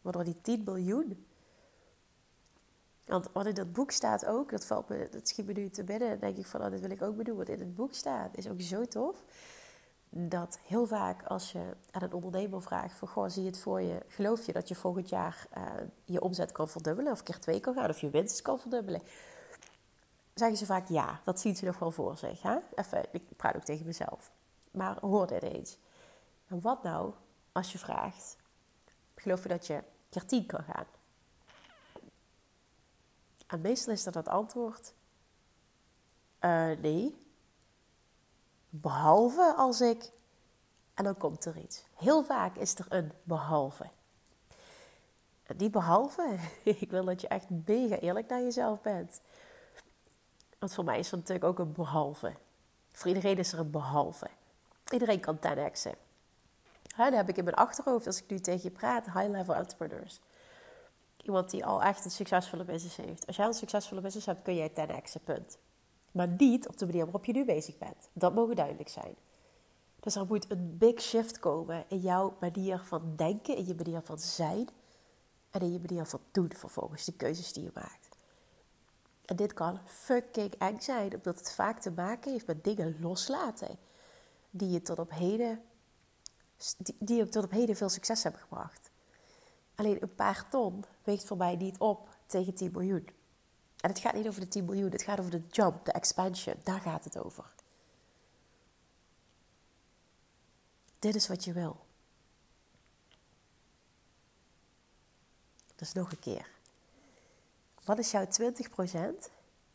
Waardoor 0.00 0.24
die 0.24 0.40
10 0.40 0.62
miljoen. 0.64 1.26
Want 3.04 3.28
wat 3.32 3.46
in 3.46 3.54
dat 3.54 3.72
boek 3.72 3.90
staat 3.90 4.26
ook, 4.26 4.50
dat, 4.50 4.64
valt 4.64 4.88
me, 4.88 5.08
dat 5.10 5.28
schiet 5.28 5.46
me 5.46 5.52
nu 5.52 5.70
te 5.70 5.84
binnen. 5.84 6.20
denk 6.20 6.36
ik 6.36 6.46
van, 6.46 6.62
oh, 6.62 6.70
dit 6.70 6.80
wil 6.80 6.90
ik 6.90 7.02
ook 7.02 7.16
bedoelen. 7.16 7.46
Wat 7.46 7.54
in 7.54 7.60
het 7.60 7.74
boek 7.74 7.94
staat, 7.94 8.36
is 8.36 8.48
ook 8.48 8.60
zo 8.60 8.86
tof. 8.86 9.24
Dat 10.08 10.58
heel 10.62 10.86
vaak 10.86 11.22
als 11.22 11.52
je 11.52 11.76
aan 11.90 12.02
een 12.02 12.12
ondernemer 12.12 12.62
vraagt 12.62 12.94
van, 12.94 13.08
goh, 13.08 13.28
zie 13.28 13.42
je 13.42 13.48
het 13.48 13.58
voor 13.58 13.80
je? 13.80 14.02
Geloof 14.08 14.46
je 14.46 14.52
dat 14.52 14.68
je 14.68 14.74
volgend 14.74 15.08
jaar 15.08 15.46
uh, 15.56 15.64
je 16.04 16.20
omzet 16.20 16.52
kan 16.52 16.68
verdubbelen? 16.68 17.12
Of 17.12 17.22
keer 17.22 17.38
twee 17.38 17.60
kan 17.60 17.74
gaan? 17.74 17.88
Of 17.88 17.98
je 17.98 18.10
winst 18.10 18.42
kan 18.42 18.58
verdubbelen? 18.58 19.02
Zeggen 20.34 20.56
ze 20.56 20.66
vaak 20.66 20.88
ja, 20.88 21.20
dat 21.24 21.40
zien 21.40 21.56
ze 21.56 21.64
nog 21.64 21.78
wel 21.78 21.90
voor 21.90 22.16
zich. 22.16 22.42
Hè? 22.42 22.56
Even, 22.74 23.04
ik 23.12 23.22
praat 23.36 23.56
ook 23.56 23.64
tegen 23.64 23.86
mezelf. 23.86 24.30
Maar 24.70 24.98
hoor 25.00 25.26
dit 25.26 25.42
eens. 25.42 25.78
En 26.46 26.60
wat 26.60 26.82
nou 26.82 27.12
als 27.52 27.72
je 27.72 27.78
vraagt: 27.78 28.36
geloof 29.14 29.42
je 29.42 29.48
dat 29.48 29.66
je 29.66 29.82
keer 30.08 30.26
10 30.26 30.46
kan 30.46 30.64
gaan? 30.64 30.86
En 33.46 33.60
meestal 33.60 33.92
is 33.92 34.04
dat 34.04 34.14
het 34.14 34.28
antwoord: 34.28 34.94
uh, 36.40 36.70
nee. 36.78 37.20
Behalve 38.68 39.54
als 39.56 39.80
ik. 39.80 40.10
En 40.94 41.04
dan 41.04 41.16
komt 41.16 41.44
er 41.44 41.56
iets. 41.56 41.84
Heel 41.94 42.24
vaak 42.24 42.56
is 42.56 42.78
er 42.78 42.86
een 42.88 43.12
behalve. 43.22 43.90
En 45.42 45.56
die 45.56 45.70
behalve, 45.70 46.38
ik 46.64 46.90
wil 46.90 47.04
dat 47.04 47.20
je 47.20 47.28
echt 47.28 47.50
mega 47.50 47.98
eerlijk 47.98 48.28
naar 48.28 48.40
jezelf 48.40 48.80
bent. 48.80 49.20
Want 50.58 50.74
voor 50.74 50.84
mij 50.84 50.98
is 50.98 51.10
er 51.12 51.16
natuurlijk 51.16 51.46
ook 51.46 51.58
een 51.58 51.72
behalve. 51.72 52.34
Voor 52.92 53.08
iedereen 53.08 53.38
is 53.38 53.52
er 53.52 53.58
een 53.58 53.70
behalve. 53.70 54.30
Iedereen 54.90 55.20
kan 55.20 55.38
10x'en. 56.92 56.96
dat 56.96 57.12
heb 57.14 57.28
ik 57.28 57.36
in 57.36 57.44
mijn 57.44 57.56
achterhoofd 57.56 58.06
als 58.06 58.22
ik 58.22 58.30
nu 58.30 58.38
tegen 58.38 58.62
je 58.62 58.70
praat. 58.70 59.04
High-level 59.04 59.54
entrepreneurs. 59.54 60.20
Iemand 61.22 61.50
die 61.50 61.66
al 61.66 61.82
echt 61.82 62.04
een 62.04 62.10
succesvolle 62.10 62.64
business 62.64 62.96
heeft. 62.96 63.26
Als 63.26 63.36
jij 63.36 63.46
een 63.46 63.54
succesvolle 63.54 64.00
business 64.00 64.26
hebt, 64.26 64.42
kun 64.42 64.54
jij 64.54 64.70
10x'en, 64.70 65.24
punt. 65.24 65.58
Maar 66.12 66.28
niet 66.28 66.68
op 66.68 66.78
de 66.78 66.86
manier 66.86 67.04
waarop 67.04 67.24
je 67.24 67.32
nu 67.32 67.44
bezig 67.44 67.78
bent. 67.78 68.08
Dat 68.12 68.34
mogen 68.34 68.56
duidelijk 68.56 68.88
zijn. 68.88 69.14
Dus 70.00 70.14
er 70.14 70.26
moet 70.26 70.50
een 70.50 70.78
big 70.78 71.00
shift 71.00 71.38
komen 71.38 71.84
in 71.88 71.98
jouw 71.98 72.36
manier 72.40 72.78
van 72.78 73.12
denken, 73.16 73.56
in 73.56 73.66
je 73.66 73.74
manier 73.74 74.00
van 74.02 74.18
zijn 74.18 74.68
en 75.50 75.60
in 75.60 75.72
je 75.72 75.78
manier 75.78 76.06
van 76.06 76.20
doen 76.30 76.52
vervolgens, 76.56 77.04
de 77.04 77.12
keuzes 77.12 77.52
die 77.52 77.62
je 77.62 77.70
maakt. 77.74 78.16
En 79.24 79.36
dit 79.36 79.52
kan 79.52 79.80
fucking 79.84 80.54
eng 80.58 80.80
zijn, 80.80 81.14
omdat 81.14 81.38
het 81.38 81.52
vaak 81.52 81.80
te 81.80 81.90
maken 81.90 82.32
heeft 82.32 82.46
met 82.46 82.64
dingen 82.64 82.96
loslaten 83.00 83.78
die 84.50 84.70
je 84.70 84.82
tot 84.82 84.98
op 84.98 85.10
heden, 85.10 85.62
die, 86.78 86.96
die 86.98 87.16
je 87.16 87.28
tot 87.28 87.44
op 87.44 87.50
heden 87.50 87.76
veel 87.76 87.88
succes 87.88 88.22
hebben 88.22 88.40
gebracht. 88.40 88.90
Alleen 89.74 90.02
een 90.02 90.14
paar 90.14 90.48
ton 90.48 90.84
weegt 91.04 91.24
voor 91.24 91.36
mij 91.36 91.56
niet 91.56 91.78
op 91.78 92.08
tegen 92.26 92.54
10 92.54 92.70
miljoen. 92.72 93.08
En 93.80 93.88
het 93.88 93.98
gaat 93.98 94.14
niet 94.14 94.26
over 94.26 94.40
de 94.40 94.48
10 94.48 94.64
miljoen, 94.64 94.90
het 94.90 95.02
gaat 95.02 95.18
over 95.18 95.30
de 95.30 95.42
jump, 95.50 95.84
de 95.84 95.92
expansion. 95.92 96.54
Daar 96.62 96.80
gaat 96.80 97.04
het 97.04 97.18
over. 97.18 97.54
Dit 100.98 101.14
is 101.14 101.28
wat 101.28 101.44
je 101.44 101.52
wil. 101.52 101.84
Dus 105.74 105.92
nog 105.92 106.10
een 106.10 106.18
keer. 106.18 106.50
Wat 107.84 107.98
is 107.98 108.10
jouw 108.10 108.26
20% 108.26 109.30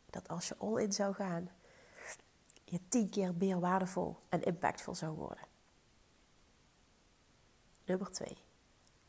dat 0.10 0.28
als 0.28 0.48
je 0.48 0.58
all 0.58 0.82
in 0.84 0.94
zou 0.94 1.14
gaan, 1.14 1.50
je 2.64 2.80
10 2.90 3.10
keer 3.10 3.34
meer 3.34 3.60
waardevol 3.60 4.18
en 4.30 4.44
impactvol 4.44 4.96
zou 4.96 5.16
worden? 5.16 5.44
Nummer 7.88 8.12
2. 8.12 8.38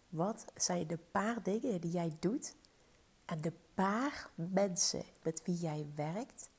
Wat 0.08 0.44
zijn 0.54 0.86
de 0.86 0.98
paar 0.98 1.42
dingen 1.42 1.80
die 1.80 1.90
jij 1.90 2.16
doet 2.18 2.54
en 3.24 3.40
de 3.40 3.52
paar 3.74 4.30
mensen 4.34 5.04
met 5.22 5.42
wie 5.44 5.54
jij 5.54 5.86
werkt 5.94 6.50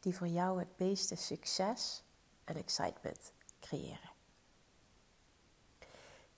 die 0.00 0.16
voor 0.16 0.26
jou 0.26 0.58
het 0.58 0.78
meeste 0.78 1.14
succes 1.14 2.02
en 2.44 2.56
excitement 2.56 3.32
creëren? 3.60 4.10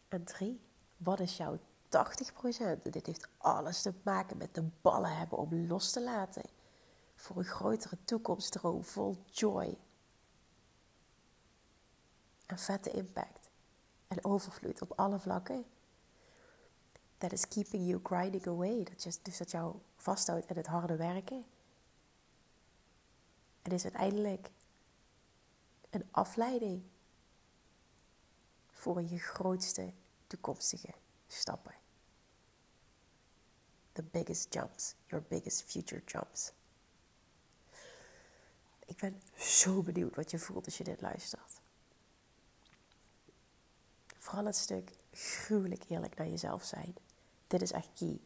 En 0.09 0.25
drie, 0.25 0.61
wat 0.97 1.21
is 1.21 1.37
jouw 1.37 1.57
80%? 1.57 1.59
En 2.59 2.91
dit 2.91 3.07
heeft 3.07 3.29
alles 3.37 3.83
te 3.83 3.95
maken 4.03 4.37
met 4.37 4.55
de 4.55 4.69
ballen 4.81 5.17
hebben 5.17 5.39
om 5.39 5.67
los 5.67 5.91
te 5.91 6.03
laten 6.03 6.43
voor 7.15 7.37
een 7.37 7.45
grotere 7.45 7.97
toekomstdroom 8.05 8.85
vol 8.85 9.17
joy 9.31 9.79
en 12.47 12.59
vette 12.59 12.91
impact 12.91 13.42
en 14.13 14.25
overvloed 14.25 14.83
op 14.83 14.93
alle 14.97 15.19
vlakken. 15.19 15.65
That 17.19 17.33
is 17.33 17.49
keeping 17.49 17.87
you 17.87 18.01
grinding 18.03 18.47
away. 18.47 18.85
Dat 18.85 19.03
just, 19.03 19.25
dus 19.25 19.37
dat 19.39 19.51
jou 19.51 19.77
vasthoudt 19.97 20.51
in 20.51 20.57
het 20.57 20.67
harde 20.67 20.97
werken. 20.97 21.45
En 23.63 23.73
is 23.73 23.83
uiteindelijk 23.83 24.51
een 25.91 26.09
afleiding 26.11 26.83
voor 28.71 29.03
je 29.03 29.19
grootste 29.19 29.93
toekomstige 30.27 30.95
stappen. 31.27 31.75
The 33.93 34.03
biggest 34.03 34.55
jumps, 34.55 34.95
your 35.07 35.25
biggest 35.29 35.63
future 35.63 36.03
jumps. 36.07 36.53
Ik 38.87 38.97
ben 38.97 39.23
zo 39.37 39.83
benieuwd 39.83 40.17
wat 40.17 40.31
je 40.31 40.39
voelt 40.39 40.65
als 40.65 40.79
je 40.79 40.85
dit 40.85 41.01
luistert. 41.01 41.62
Vooral 44.23 44.45
het 44.45 44.57
stuk 44.57 44.93
gruwelijk 45.11 45.85
eerlijk 45.89 46.17
naar 46.17 46.29
jezelf 46.29 46.65
zijn. 46.65 46.95
Dit 47.47 47.63
is 47.63 47.73
echt 47.73 47.89
key. 47.99 48.21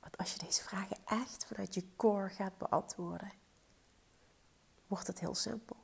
Want 0.00 0.16
als 0.16 0.32
je 0.32 0.38
deze 0.38 0.62
vragen 0.62 0.96
echt 1.04 1.44
vanuit 1.46 1.74
je 1.74 1.84
core 1.96 2.28
gaat 2.28 2.58
beantwoorden, 2.58 3.32
wordt 4.86 5.06
het 5.06 5.20
heel 5.20 5.34
simpel. 5.34 5.76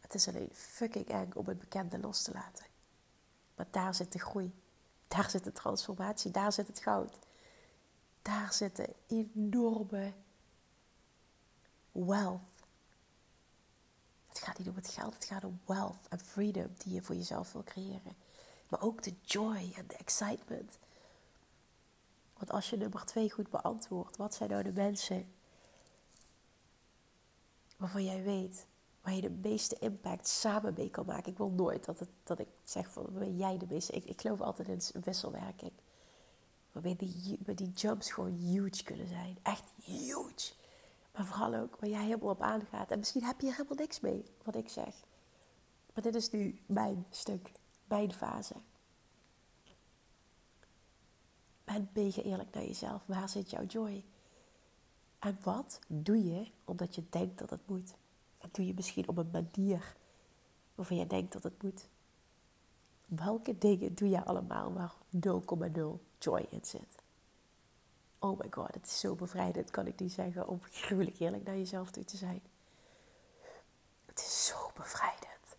Het 0.00 0.14
is 0.14 0.28
alleen 0.28 0.50
fucking 0.52 1.08
eng 1.08 1.32
om 1.34 1.46
het 1.46 1.58
bekende 1.58 1.98
los 1.98 2.22
te 2.22 2.32
laten. 2.32 2.66
Maar 3.54 3.68
daar 3.70 3.94
zit 3.94 4.12
de 4.12 4.18
groei. 4.18 4.54
Daar 5.08 5.30
zit 5.30 5.44
de 5.44 5.52
transformatie. 5.52 6.30
Daar 6.30 6.52
zit 6.52 6.66
het 6.66 6.78
goud. 6.78 7.18
Daar 8.22 8.52
zit 8.52 8.76
de 8.76 8.94
enorme 9.06 10.14
wealth. 11.92 12.55
Het 14.36 14.44
gaat 14.44 14.58
niet 14.58 14.68
om 14.68 14.74
het 14.74 14.88
geld, 14.88 15.14
het 15.14 15.24
gaat 15.24 15.44
om 15.44 15.60
wealth 15.64 16.08
en 16.08 16.20
freedom 16.20 16.74
die 16.78 16.94
je 16.94 17.02
voor 17.02 17.14
jezelf 17.14 17.52
wil 17.52 17.64
creëren. 17.64 18.16
Maar 18.68 18.82
ook 18.82 19.02
de 19.02 19.14
joy 19.22 19.72
en 19.76 19.86
de 19.86 19.96
excitement. 19.96 20.78
Want 22.38 22.50
als 22.50 22.70
je 22.70 22.76
nummer 22.76 23.04
twee 23.04 23.30
goed 23.30 23.50
beantwoordt, 23.50 24.16
wat 24.16 24.34
zijn 24.34 24.50
nou 24.50 24.62
de 24.62 24.72
mensen 24.72 25.32
waarvan 27.76 28.04
jij 28.04 28.22
weet 28.22 28.66
waar 29.02 29.14
je 29.14 29.20
de 29.20 29.30
meeste 29.30 29.76
impact 29.78 30.28
samen 30.28 30.74
mee 30.76 30.90
kan 30.90 31.06
maken. 31.06 31.32
Ik 31.32 31.38
wil 31.38 31.50
nooit 31.50 31.84
dat, 31.84 31.98
het, 31.98 32.08
dat 32.24 32.38
ik 32.38 32.48
zeg 32.64 32.90
van 32.90 33.36
jij 33.36 33.58
de 33.58 33.66
meeste. 33.68 33.92
Ik, 33.92 34.04
ik 34.04 34.20
geloof 34.20 34.40
altijd 34.40 34.68
in 34.68 35.02
wisselwerking. 35.04 35.72
Waarbij 36.72 36.96
die, 36.96 37.38
die 37.54 37.70
jumps 37.70 38.10
gewoon 38.12 38.32
huge 38.32 38.82
kunnen 38.82 39.08
zijn. 39.08 39.38
Echt 39.42 39.64
huge. 39.84 40.52
Maar 41.16 41.26
vooral 41.26 41.54
ook 41.54 41.76
waar 41.76 41.90
jij 41.90 42.04
helemaal 42.04 42.30
op 42.30 42.42
aangaat. 42.42 42.90
En 42.90 42.98
misschien 42.98 43.24
heb 43.24 43.40
je 43.40 43.46
er 43.46 43.52
helemaal 43.52 43.76
niks 43.76 44.00
mee, 44.00 44.24
wat 44.44 44.54
ik 44.54 44.68
zeg. 44.68 44.94
Maar 45.94 46.02
dit 46.02 46.14
is 46.14 46.30
nu 46.30 46.60
mijn 46.66 47.06
stuk, 47.10 47.52
mijn 47.84 48.12
fase. 48.12 48.54
Ben 51.64 51.90
mega 51.92 52.22
eerlijk 52.22 52.54
naar 52.54 52.64
jezelf. 52.64 53.06
Waar 53.06 53.28
zit 53.28 53.50
jouw 53.50 53.64
joy? 53.64 54.04
En 55.18 55.38
wat 55.42 55.78
doe 55.86 56.24
je 56.24 56.50
omdat 56.64 56.94
je 56.94 57.08
denkt 57.10 57.38
dat 57.38 57.50
het 57.50 57.68
moet? 57.68 57.94
Dat 58.38 58.54
doe 58.54 58.66
je 58.66 58.74
misschien 58.74 59.08
op 59.08 59.16
een 59.16 59.30
manier 59.30 59.96
waarvan 60.74 60.96
je 60.96 61.06
denkt 61.06 61.32
dat 61.32 61.42
het 61.42 61.62
moet. 61.62 61.88
Welke 63.06 63.58
dingen 63.58 63.94
doe 63.94 64.08
je 64.08 64.24
allemaal 64.24 64.72
waar 64.72 64.94
0,0 65.10 65.80
joy 66.18 66.46
in 66.50 66.64
zit? 66.64 67.04
Oh 68.18 68.38
my 68.38 68.46
god, 68.50 68.74
het 68.74 68.86
is 68.86 69.00
zo 69.00 69.14
bevrijdend, 69.14 69.70
kan 69.70 69.86
ik 69.86 70.00
niet 70.00 70.12
zeggen, 70.12 70.48
om 70.48 70.60
gruwelijk 70.62 71.18
eerlijk 71.18 71.44
naar 71.44 71.56
jezelf 71.56 71.90
toe 71.90 72.04
te 72.04 72.16
zijn. 72.16 72.42
Het 74.06 74.18
is 74.18 74.46
zo 74.46 74.70
bevrijdend. 74.74 75.56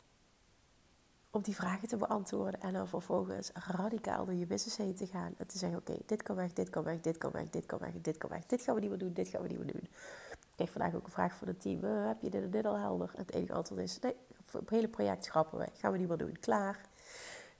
Om 1.29 1.41
die 1.41 1.55
vragen 1.55 1.87
te 1.87 1.97
beantwoorden 1.97 2.61
en 2.61 2.73
dan 2.73 2.87
vervolgens 2.87 3.51
radicaal 3.53 4.25
door 4.25 4.33
je 4.33 4.45
business 4.45 4.77
heen 4.77 4.95
te 4.95 5.07
gaan. 5.07 5.33
En 5.37 5.47
te 5.47 5.57
zeggen, 5.57 5.79
oké, 5.79 5.97
dit 6.05 6.23
kan 6.23 6.35
weg, 6.35 6.53
dit 6.53 6.69
kan 6.69 6.83
weg, 6.83 6.99
dit 6.99 7.17
kan 7.17 7.31
weg, 7.31 7.49
dit 7.49 7.65
kan 7.65 7.79
weg, 7.79 7.91
dit 8.01 8.17
kan 8.17 8.29
weg. 8.29 8.45
Dit 8.45 8.61
gaan 8.61 8.75
we 8.75 8.81
niet 8.81 8.89
meer 8.89 8.99
doen, 8.99 9.13
dit 9.13 9.27
gaan 9.27 9.41
we 9.41 9.47
niet 9.47 9.57
meer 9.57 9.73
doen. 9.73 9.83
Ik 10.31 10.55
kreeg 10.55 10.71
vandaag 10.71 10.95
ook 10.95 11.05
een 11.05 11.11
vraag 11.11 11.35
van 11.35 11.47
het 11.47 11.61
team. 11.61 11.83
Uh, 11.83 12.07
heb 12.07 12.21
je 12.21 12.29
dit 12.29 12.43
en 12.43 12.51
dit 12.51 12.65
al 12.65 12.77
helder? 12.77 13.11
En 13.13 13.21
het 13.21 13.33
enige 13.33 13.53
antwoord 13.53 13.81
is, 13.81 13.99
nee, 13.99 14.15
het 14.51 14.69
hele 14.69 14.87
project 14.87 15.25
schrappen 15.25 15.59
we. 15.59 15.67
Gaan 15.73 15.91
we 15.91 15.97
niet 15.97 16.07
meer 16.07 16.17
doen, 16.17 16.39
klaar. 16.39 16.81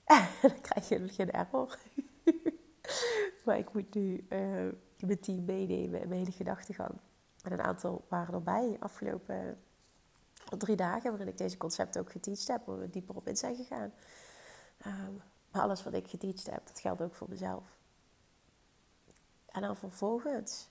En 0.04 0.26
dan 0.42 0.60
krijg 0.60 0.88
je 0.88 1.08
geen 1.08 1.30
error. 1.30 1.78
maar 3.44 3.58
ik 3.58 3.72
moet 3.72 3.94
nu... 3.94 4.26
Uh, 4.28 4.68
mijn 5.06 5.20
team 5.20 5.44
meenemen 5.44 6.00
in 6.00 6.08
mijn 6.08 6.20
hele 6.20 6.32
gedachtegang. 6.32 6.94
En 7.42 7.52
een 7.52 7.62
aantal 7.62 8.04
waren 8.08 8.34
erbij 8.34 8.76
afgelopen 8.80 9.58
drie 10.58 10.76
dagen, 10.76 11.10
waarin 11.10 11.28
ik 11.28 11.38
deze 11.38 11.56
concepten 11.56 12.00
ook 12.00 12.10
geteacht 12.10 12.48
heb, 12.48 12.66
waar 12.66 12.78
we 12.78 12.90
dieper 12.90 13.16
op 13.16 13.28
in 13.28 13.36
zijn 13.36 13.56
gegaan. 13.56 13.92
Ehm, 14.78 15.12
maar 15.50 15.62
alles 15.62 15.82
wat 15.82 15.92
ik 15.92 16.08
geteacht 16.08 16.50
heb, 16.50 16.66
dat 16.66 16.80
geldt 16.80 17.02
ook 17.02 17.14
voor 17.14 17.28
mezelf. 17.28 17.64
En 19.46 19.62
dan 19.62 19.76
vervolgens 19.76 20.68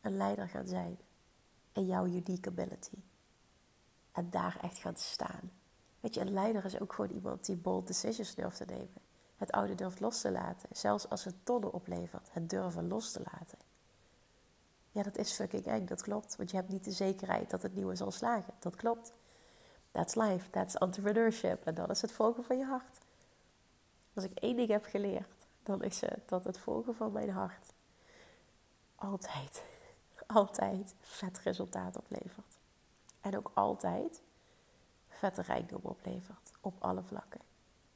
een 0.00 0.16
leider 0.16 0.48
gaan 0.48 0.66
zijn 0.66 0.98
in 1.72 1.86
jouw 1.86 2.06
unique 2.06 2.50
ability. 2.50 2.98
En 4.12 4.30
daar 4.30 4.58
echt 4.60 4.78
gaan 4.78 4.96
staan. 4.96 5.50
Weet 6.00 6.14
je, 6.14 6.20
een 6.20 6.32
leider 6.32 6.64
is 6.64 6.80
ook 6.80 6.92
gewoon 6.92 7.10
iemand 7.10 7.46
die 7.46 7.56
bold 7.56 7.86
decisions 7.86 8.34
durft 8.34 8.56
te 8.56 8.64
nemen. 8.64 9.07
Het 9.38 9.52
oude 9.52 9.74
durft 9.74 10.00
los 10.00 10.20
te 10.20 10.30
laten. 10.30 10.68
Zelfs 10.72 11.08
als 11.08 11.24
het 11.24 11.34
tonnen 11.42 11.72
oplevert. 11.72 12.28
Het 12.32 12.50
durven 12.50 12.88
los 12.88 13.12
te 13.12 13.22
laten. 13.32 13.58
Ja, 14.90 15.02
dat 15.02 15.16
is 15.18 15.32
fucking 15.32 15.66
eng. 15.66 15.86
Dat 15.86 16.02
klopt. 16.02 16.36
Want 16.36 16.50
je 16.50 16.56
hebt 16.56 16.68
niet 16.68 16.84
de 16.84 16.92
zekerheid 16.92 17.50
dat 17.50 17.62
het 17.62 17.74
nieuwe 17.74 17.94
zal 17.94 18.10
slagen. 18.10 18.54
Dat 18.58 18.76
klopt. 18.76 19.12
That's 19.90 20.14
life. 20.14 20.50
That's 20.50 20.74
entrepreneurship. 20.74 21.66
En 21.66 21.74
dat 21.74 21.90
is 21.90 22.02
het 22.02 22.12
volgen 22.12 22.44
van 22.44 22.58
je 22.58 22.64
hart. 22.64 22.98
Als 24.14 24.24
ik 24.24 24.38
één 24.38 24.56
ding 24.56 24.68
heb 24.68 24.84
geleerd, 24.84 25.46
dan 25.62 25.82
is 25.82 26.00
het 26.00 26.28
dat 26.28 26.44
het 26.44 26.58
volgen 26.58 26.94
van 26.94 27.12
mijn 27.12 27.30
hart 27.30 27.72
altijd, 28.98 29.64
altijd 30.26 30.94
vet 31.00 31.38
resultaat 31.38 31.96
oplevert. 31.96 32.56
En 33.20 33.36
ook 33.36 33.50
altijd 33.54 34.22
vette 35.08 35.42
rijkdom 35.42 35.80
oplevert. 35.82 36.52
Op 36.60 36.74
alle 36.78 37.02
vlakken. 37.02 37.40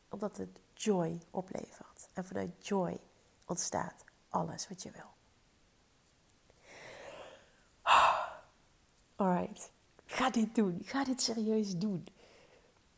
Omdat 0.09 0.37
het 0.37 0.61
joy 0.75 1.21
oplevert. 1.31 2.09
En 2.13 2.25
vanuit 2.25 2.67
joy 2.67 3.01
ontstaat 3.45 4.05
alles 4.29 4.69
wat 4.69 4.83
je 4.83 4.91
wil. 4.91 5.11
Alright. 9.17 9.71
Ga 10.07 10.31
dit 10.31 10.55
doen. 10.55 10.81
Ga 10.85 11.05
dit 11.05 11.23
serieus 11.23 11.79
doen. 11.79 12.07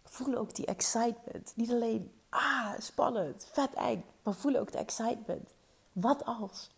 Voel 0.05 0.37
ook 0.37 0.55
die 0.55 0.67
excitement. 0.67 1.53
Niet 1.57 1.71
alleen, 1.71 2.13
ah, 2.29 2.73
spannend, 2.79 3.49
vet 3.53 3.75
eng. 3.75 4.05
Maar 4.23 4.35
voel 4.35 4.57
ook 4.57 4.73
de 4.73 4.79
excitement. 4.79 5.55
Wat 5.93 6.25
als? 6.25 6.71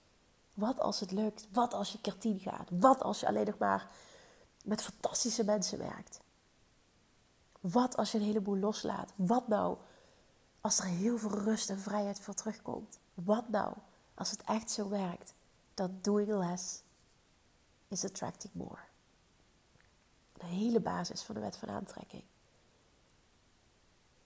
Wat 0.54 0.80
als 0.80 1.00
het 1.00 1.10
lukt? 1.10 1.48
Wat 1.52 1.74
als 1.74 1.92
je 1.92 2.00
keer 2.00 2.40
gaat? 2.40 2.68
Wat 2.70 3.02
als 3.02 3.20
je 3.20 3.26
alleen 3.26 3.46
nog 3.46 3.58
maar 3.58 3.90
met 4.64 4.82
fantastische 4.82 5.44
mensen 5.44 5.78
werkt? 5.78 6.20
Wat 7.60 7.96
als 7.96 8.12
je 8.12 8.18
een 8.18 8.24
heleboel 8.24 8.56
loslaat? 8.56 9.12
Wat 9.16 9.48
nou 9.48 9.76
als 10.66 10.78
er 10.78 10.84
heel 10.84 11.18
veel 11.18 11.30
rust 11.30 11.70
en 11.70 11.78
vrijheid 11.78 12.20
voor 12.20 12.34
terugkomt. 12.34 12.98
Wat 13.14 13.48
nou 13.48 13.74
als 14.14 14.30
het 14.30 14.42
echt 14.42 14.70
zo 14.70 14.88
werkt 14.88 15.34
dat 15.74 16.04
doing 16.04 16.28
less 16.28 16.82
is 17.88 18.04
attracting 18.04 18.54
more? 18.54 18.80
De 20.32 20.46
hele 20.46 20.80
basis 20.80 21.22
van 21.22 21.34
de 21.34 21.40
wet 21.40 21.56
van 21.56 21.68
aantrekking. 21.68 22.22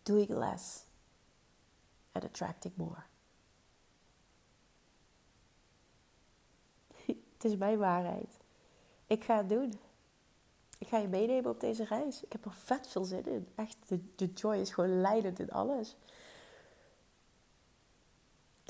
Doing 0.03 0.29
less 0.29 0.85
and 2.12 2.24
attracting 2.24 2.76
more. 2.76 3.03
het 7.07 7.44
is 7.44 7.57
mijn 7.57 7.79
waarheid. 7.79 8.37
Ik 9.07 9.24
ga 9.24 9.37
het 9.37 9.48
doen. 9.48 9.81
Ik 10.79 10.88
ga 10.88 10.98
je 10.98 11.09
meenemen 11.09 11.50
op 11.50 11.61
deze 11.61 11.85
reis. 11.85 12.22
Ik 12.22 12.33
heb 12.33 12.44
er 12.44 12.53
vet 12.53 12.88
veel 12.88 13.05
zin 13.05 13.26
in. 13.26 13.48
Echt, 13.55 13.76
de, 13.87 14.14
de 14.14 14.33
joy 14.33 14.57
is 14.57 14.70
gewoon 14.70 15.00
leidend 15.00 15.38
in 15.38 15.50
alles. 15.50 15.96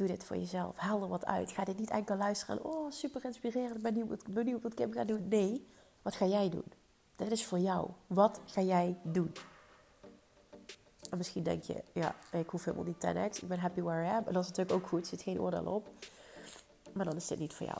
Doe 0.00 0.08
dit 0.08 0.24
voor 0.24 0.36
jezelf. 0.36 0.76
Haal 0.76 1.02
er 1.02 1.08
wat 1.08 1.26
uit. 1.26 1.52
Ga 1.52 1.64
dit 1.64 1.78
niet 1.78 1.90
enkel 1.90 2.16
luisteren 2.16 2.64
oh, 2.64 2.90
super 2.90 3.24
inspirerend. 3.24 3.76
Ik 3.76 3.82
ben 3.82 3.94
benieuwd, 3.94 4.24
benieuwd 4.28 4.62
wat 4.62 4.74
Kim 4.74 4.92
gaat 4.92 5.08
doen. 5.08 5.28
Nee, 5.28 5.66
wat 6.02 6.14
ga 6.14 6.26
jij 6.26 6.48
doen? 6.48 6.64
Dit 7.16 7.30
is 7.30 7.44
voor 7.44 7.58
jou. 7.58 7.90
Wat 8.06 8.40
ga 8.44 8.60
jij 8.60 8.98
doen? 9.02 9.32
En 11.10 11.16
misschien 11.16 11.42
denk 11.42 11.62
je, 11.62 11.84
ja, 11.92 12.14
ik 12.32 12.48
hoef 12.48 12.64
helemaal 12.64 12.86
niet 12.86 13.06
10x. 13.06 13.42
Ik 13.42 13.48
ben 13.48 13.58
happy 13.58 13.80
where 13.80 14.04
I 14.04 14.08
am. 14.08 14.26
En 14.26 14.32
dat 14.32 14.42
is 14.42 14.48
natuurlijk 14.48 14.76
ook 14.76 14.86
goed. 14.86 15.00
Er 15.00 15.06
zit 15.06 15.22
geen 15.22 15.40
oordeel 15.40 15.64
op. 15.64 15.88
Maar 16.92 17.04
dan 17.04 17.16
is 17.16 17.26
dit 17.26 17.38
niet 17.38 17.54
voor 17.54 17.66
jou. 17.66 17.78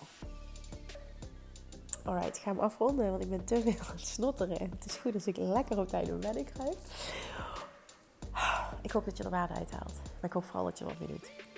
Alright, 2.04 2.37
ik 2.37 2.42
ga 2.42 2.50
hem 2.50 2.61
afronden, 2.61 3.11
want 3.11 3.22
ik 3.22 3.30
ben 3.30 3.44
te 3.44 3.61
veel 3.61 3.80
aan 3.80 3.96
het 3.96 4.06
snotteren. 4.06 4.59
En 4.59 4.70
het 4.70 4.85
is 4.85 4.96
goed 4.96 5.14
als 5.14 5.26
ik 5.26 5.37
lekker 5.37 5.78
op 5.78 5.88
tijd 5.88 6.06
door 6.06 6.18
ben 6.18 6.44
kruip. 6.44 6.78
Ik 8.83 8.90
hoop 8.90 9.04
dat 9.04 9.16
je 9.16 9.24
er 9.24 9.30
waarde 9.30 9.54
uit 9.54 9.70
haalt. 9.70 10.00
Maar 10.02 10.24
ik 10.24 10.33
hoop 10.33 10.44
vooral 10.44 10.64
dat 10.64 10.78
je 10.78 10.85
wat 10.85 10.98
meer 10.98 11.09
doet. 11.09 11.49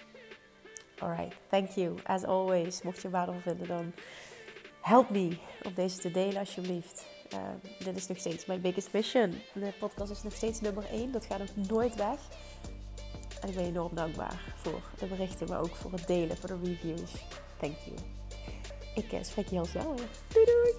Alright, 1.03 1.35
thank 1.49 1.71
you. 1.71 1.95
As 2.05 2.25
always, 2.25 2.83
mocht 2.83 3.03
je 3.03 3.11
waardevol 3.11 3.41
vinden, 3.41 3.69
dan 3.69 3.93
help 4.81 5.11
me 5.11 5.39
om 5.63 5.75
deze 5.75 5.99
te 5.99 6.11
delen 6.11 6.37
alsjeblieft. 6.37 7.07
Uh, 7.35 7.39
dit 7.85 7.97
is 7.97 8.07
nog 8.07 8.19
steeds 8.19 8.47
mijn 8.47 8.61
biggest 8.61 8.93
mission. 8.93 9.41
De 9.55 9.73
podcast 9.79 10.11
is 10.11 10.23
nog 10.23 10.33
steeds 10.33 10.61
nummer 10.61 10.85
1. 10.91 11.13
Dat 11.13 11.27
gaat 11.27 11.41
ook 11.41 11.69
nooit 11.69 11.95
weg. 11.95 12.19
En 13.41 13.49
ik 13.49 13.55
ben 13.55 13.65
enorm 13.65 13.95
dankbaar 13.95 14.41
voor 14.57 14.81
de 14.99 15.07
berichten, 15.07 15.49
maar 15.49 15.61
ook 15.61 15.75
voor 15.75 15.93
het 15.93 16.07
delen, 16.07 16.37
voor 16.37 16.49
de 16.49 16.59
reviews. 16.63 17.11
Thank 17.61 17.77
you. 17.85 17.97
Ik 18.95 19.13
uh, 19.13 19.19
spreek 19.23 19.49
je 19.49 19.55
heel 19.55 19.65
snel 19.65 19.95
weer. 19.95 20.09
Doei 20.29 20.45
doei! 20.45 20.75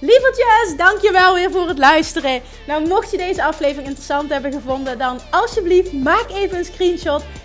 Lievertjes, 0.00 0.76
dankjewel 0.76 1.34
weer 1.34 1.50
voor 1.50 1.68
het 1.68 1.78
luisteren. 1.78 2.42
Nou, 2.66 2.88
mocht 2.88 3.10
je 3.10 3.16
deze 3.16 3.44
aflevering 3.44 3.86
interessant 3.86 4.30
hebben 4.30 4.52
gevonden, 4.52 4.98
dan 4.98 5.18
alsjeblieft 5.30 5.92
maak 5.92 6.30
even 6.30 6.58
een 6.58 6.64
screenshot 6.64 7.24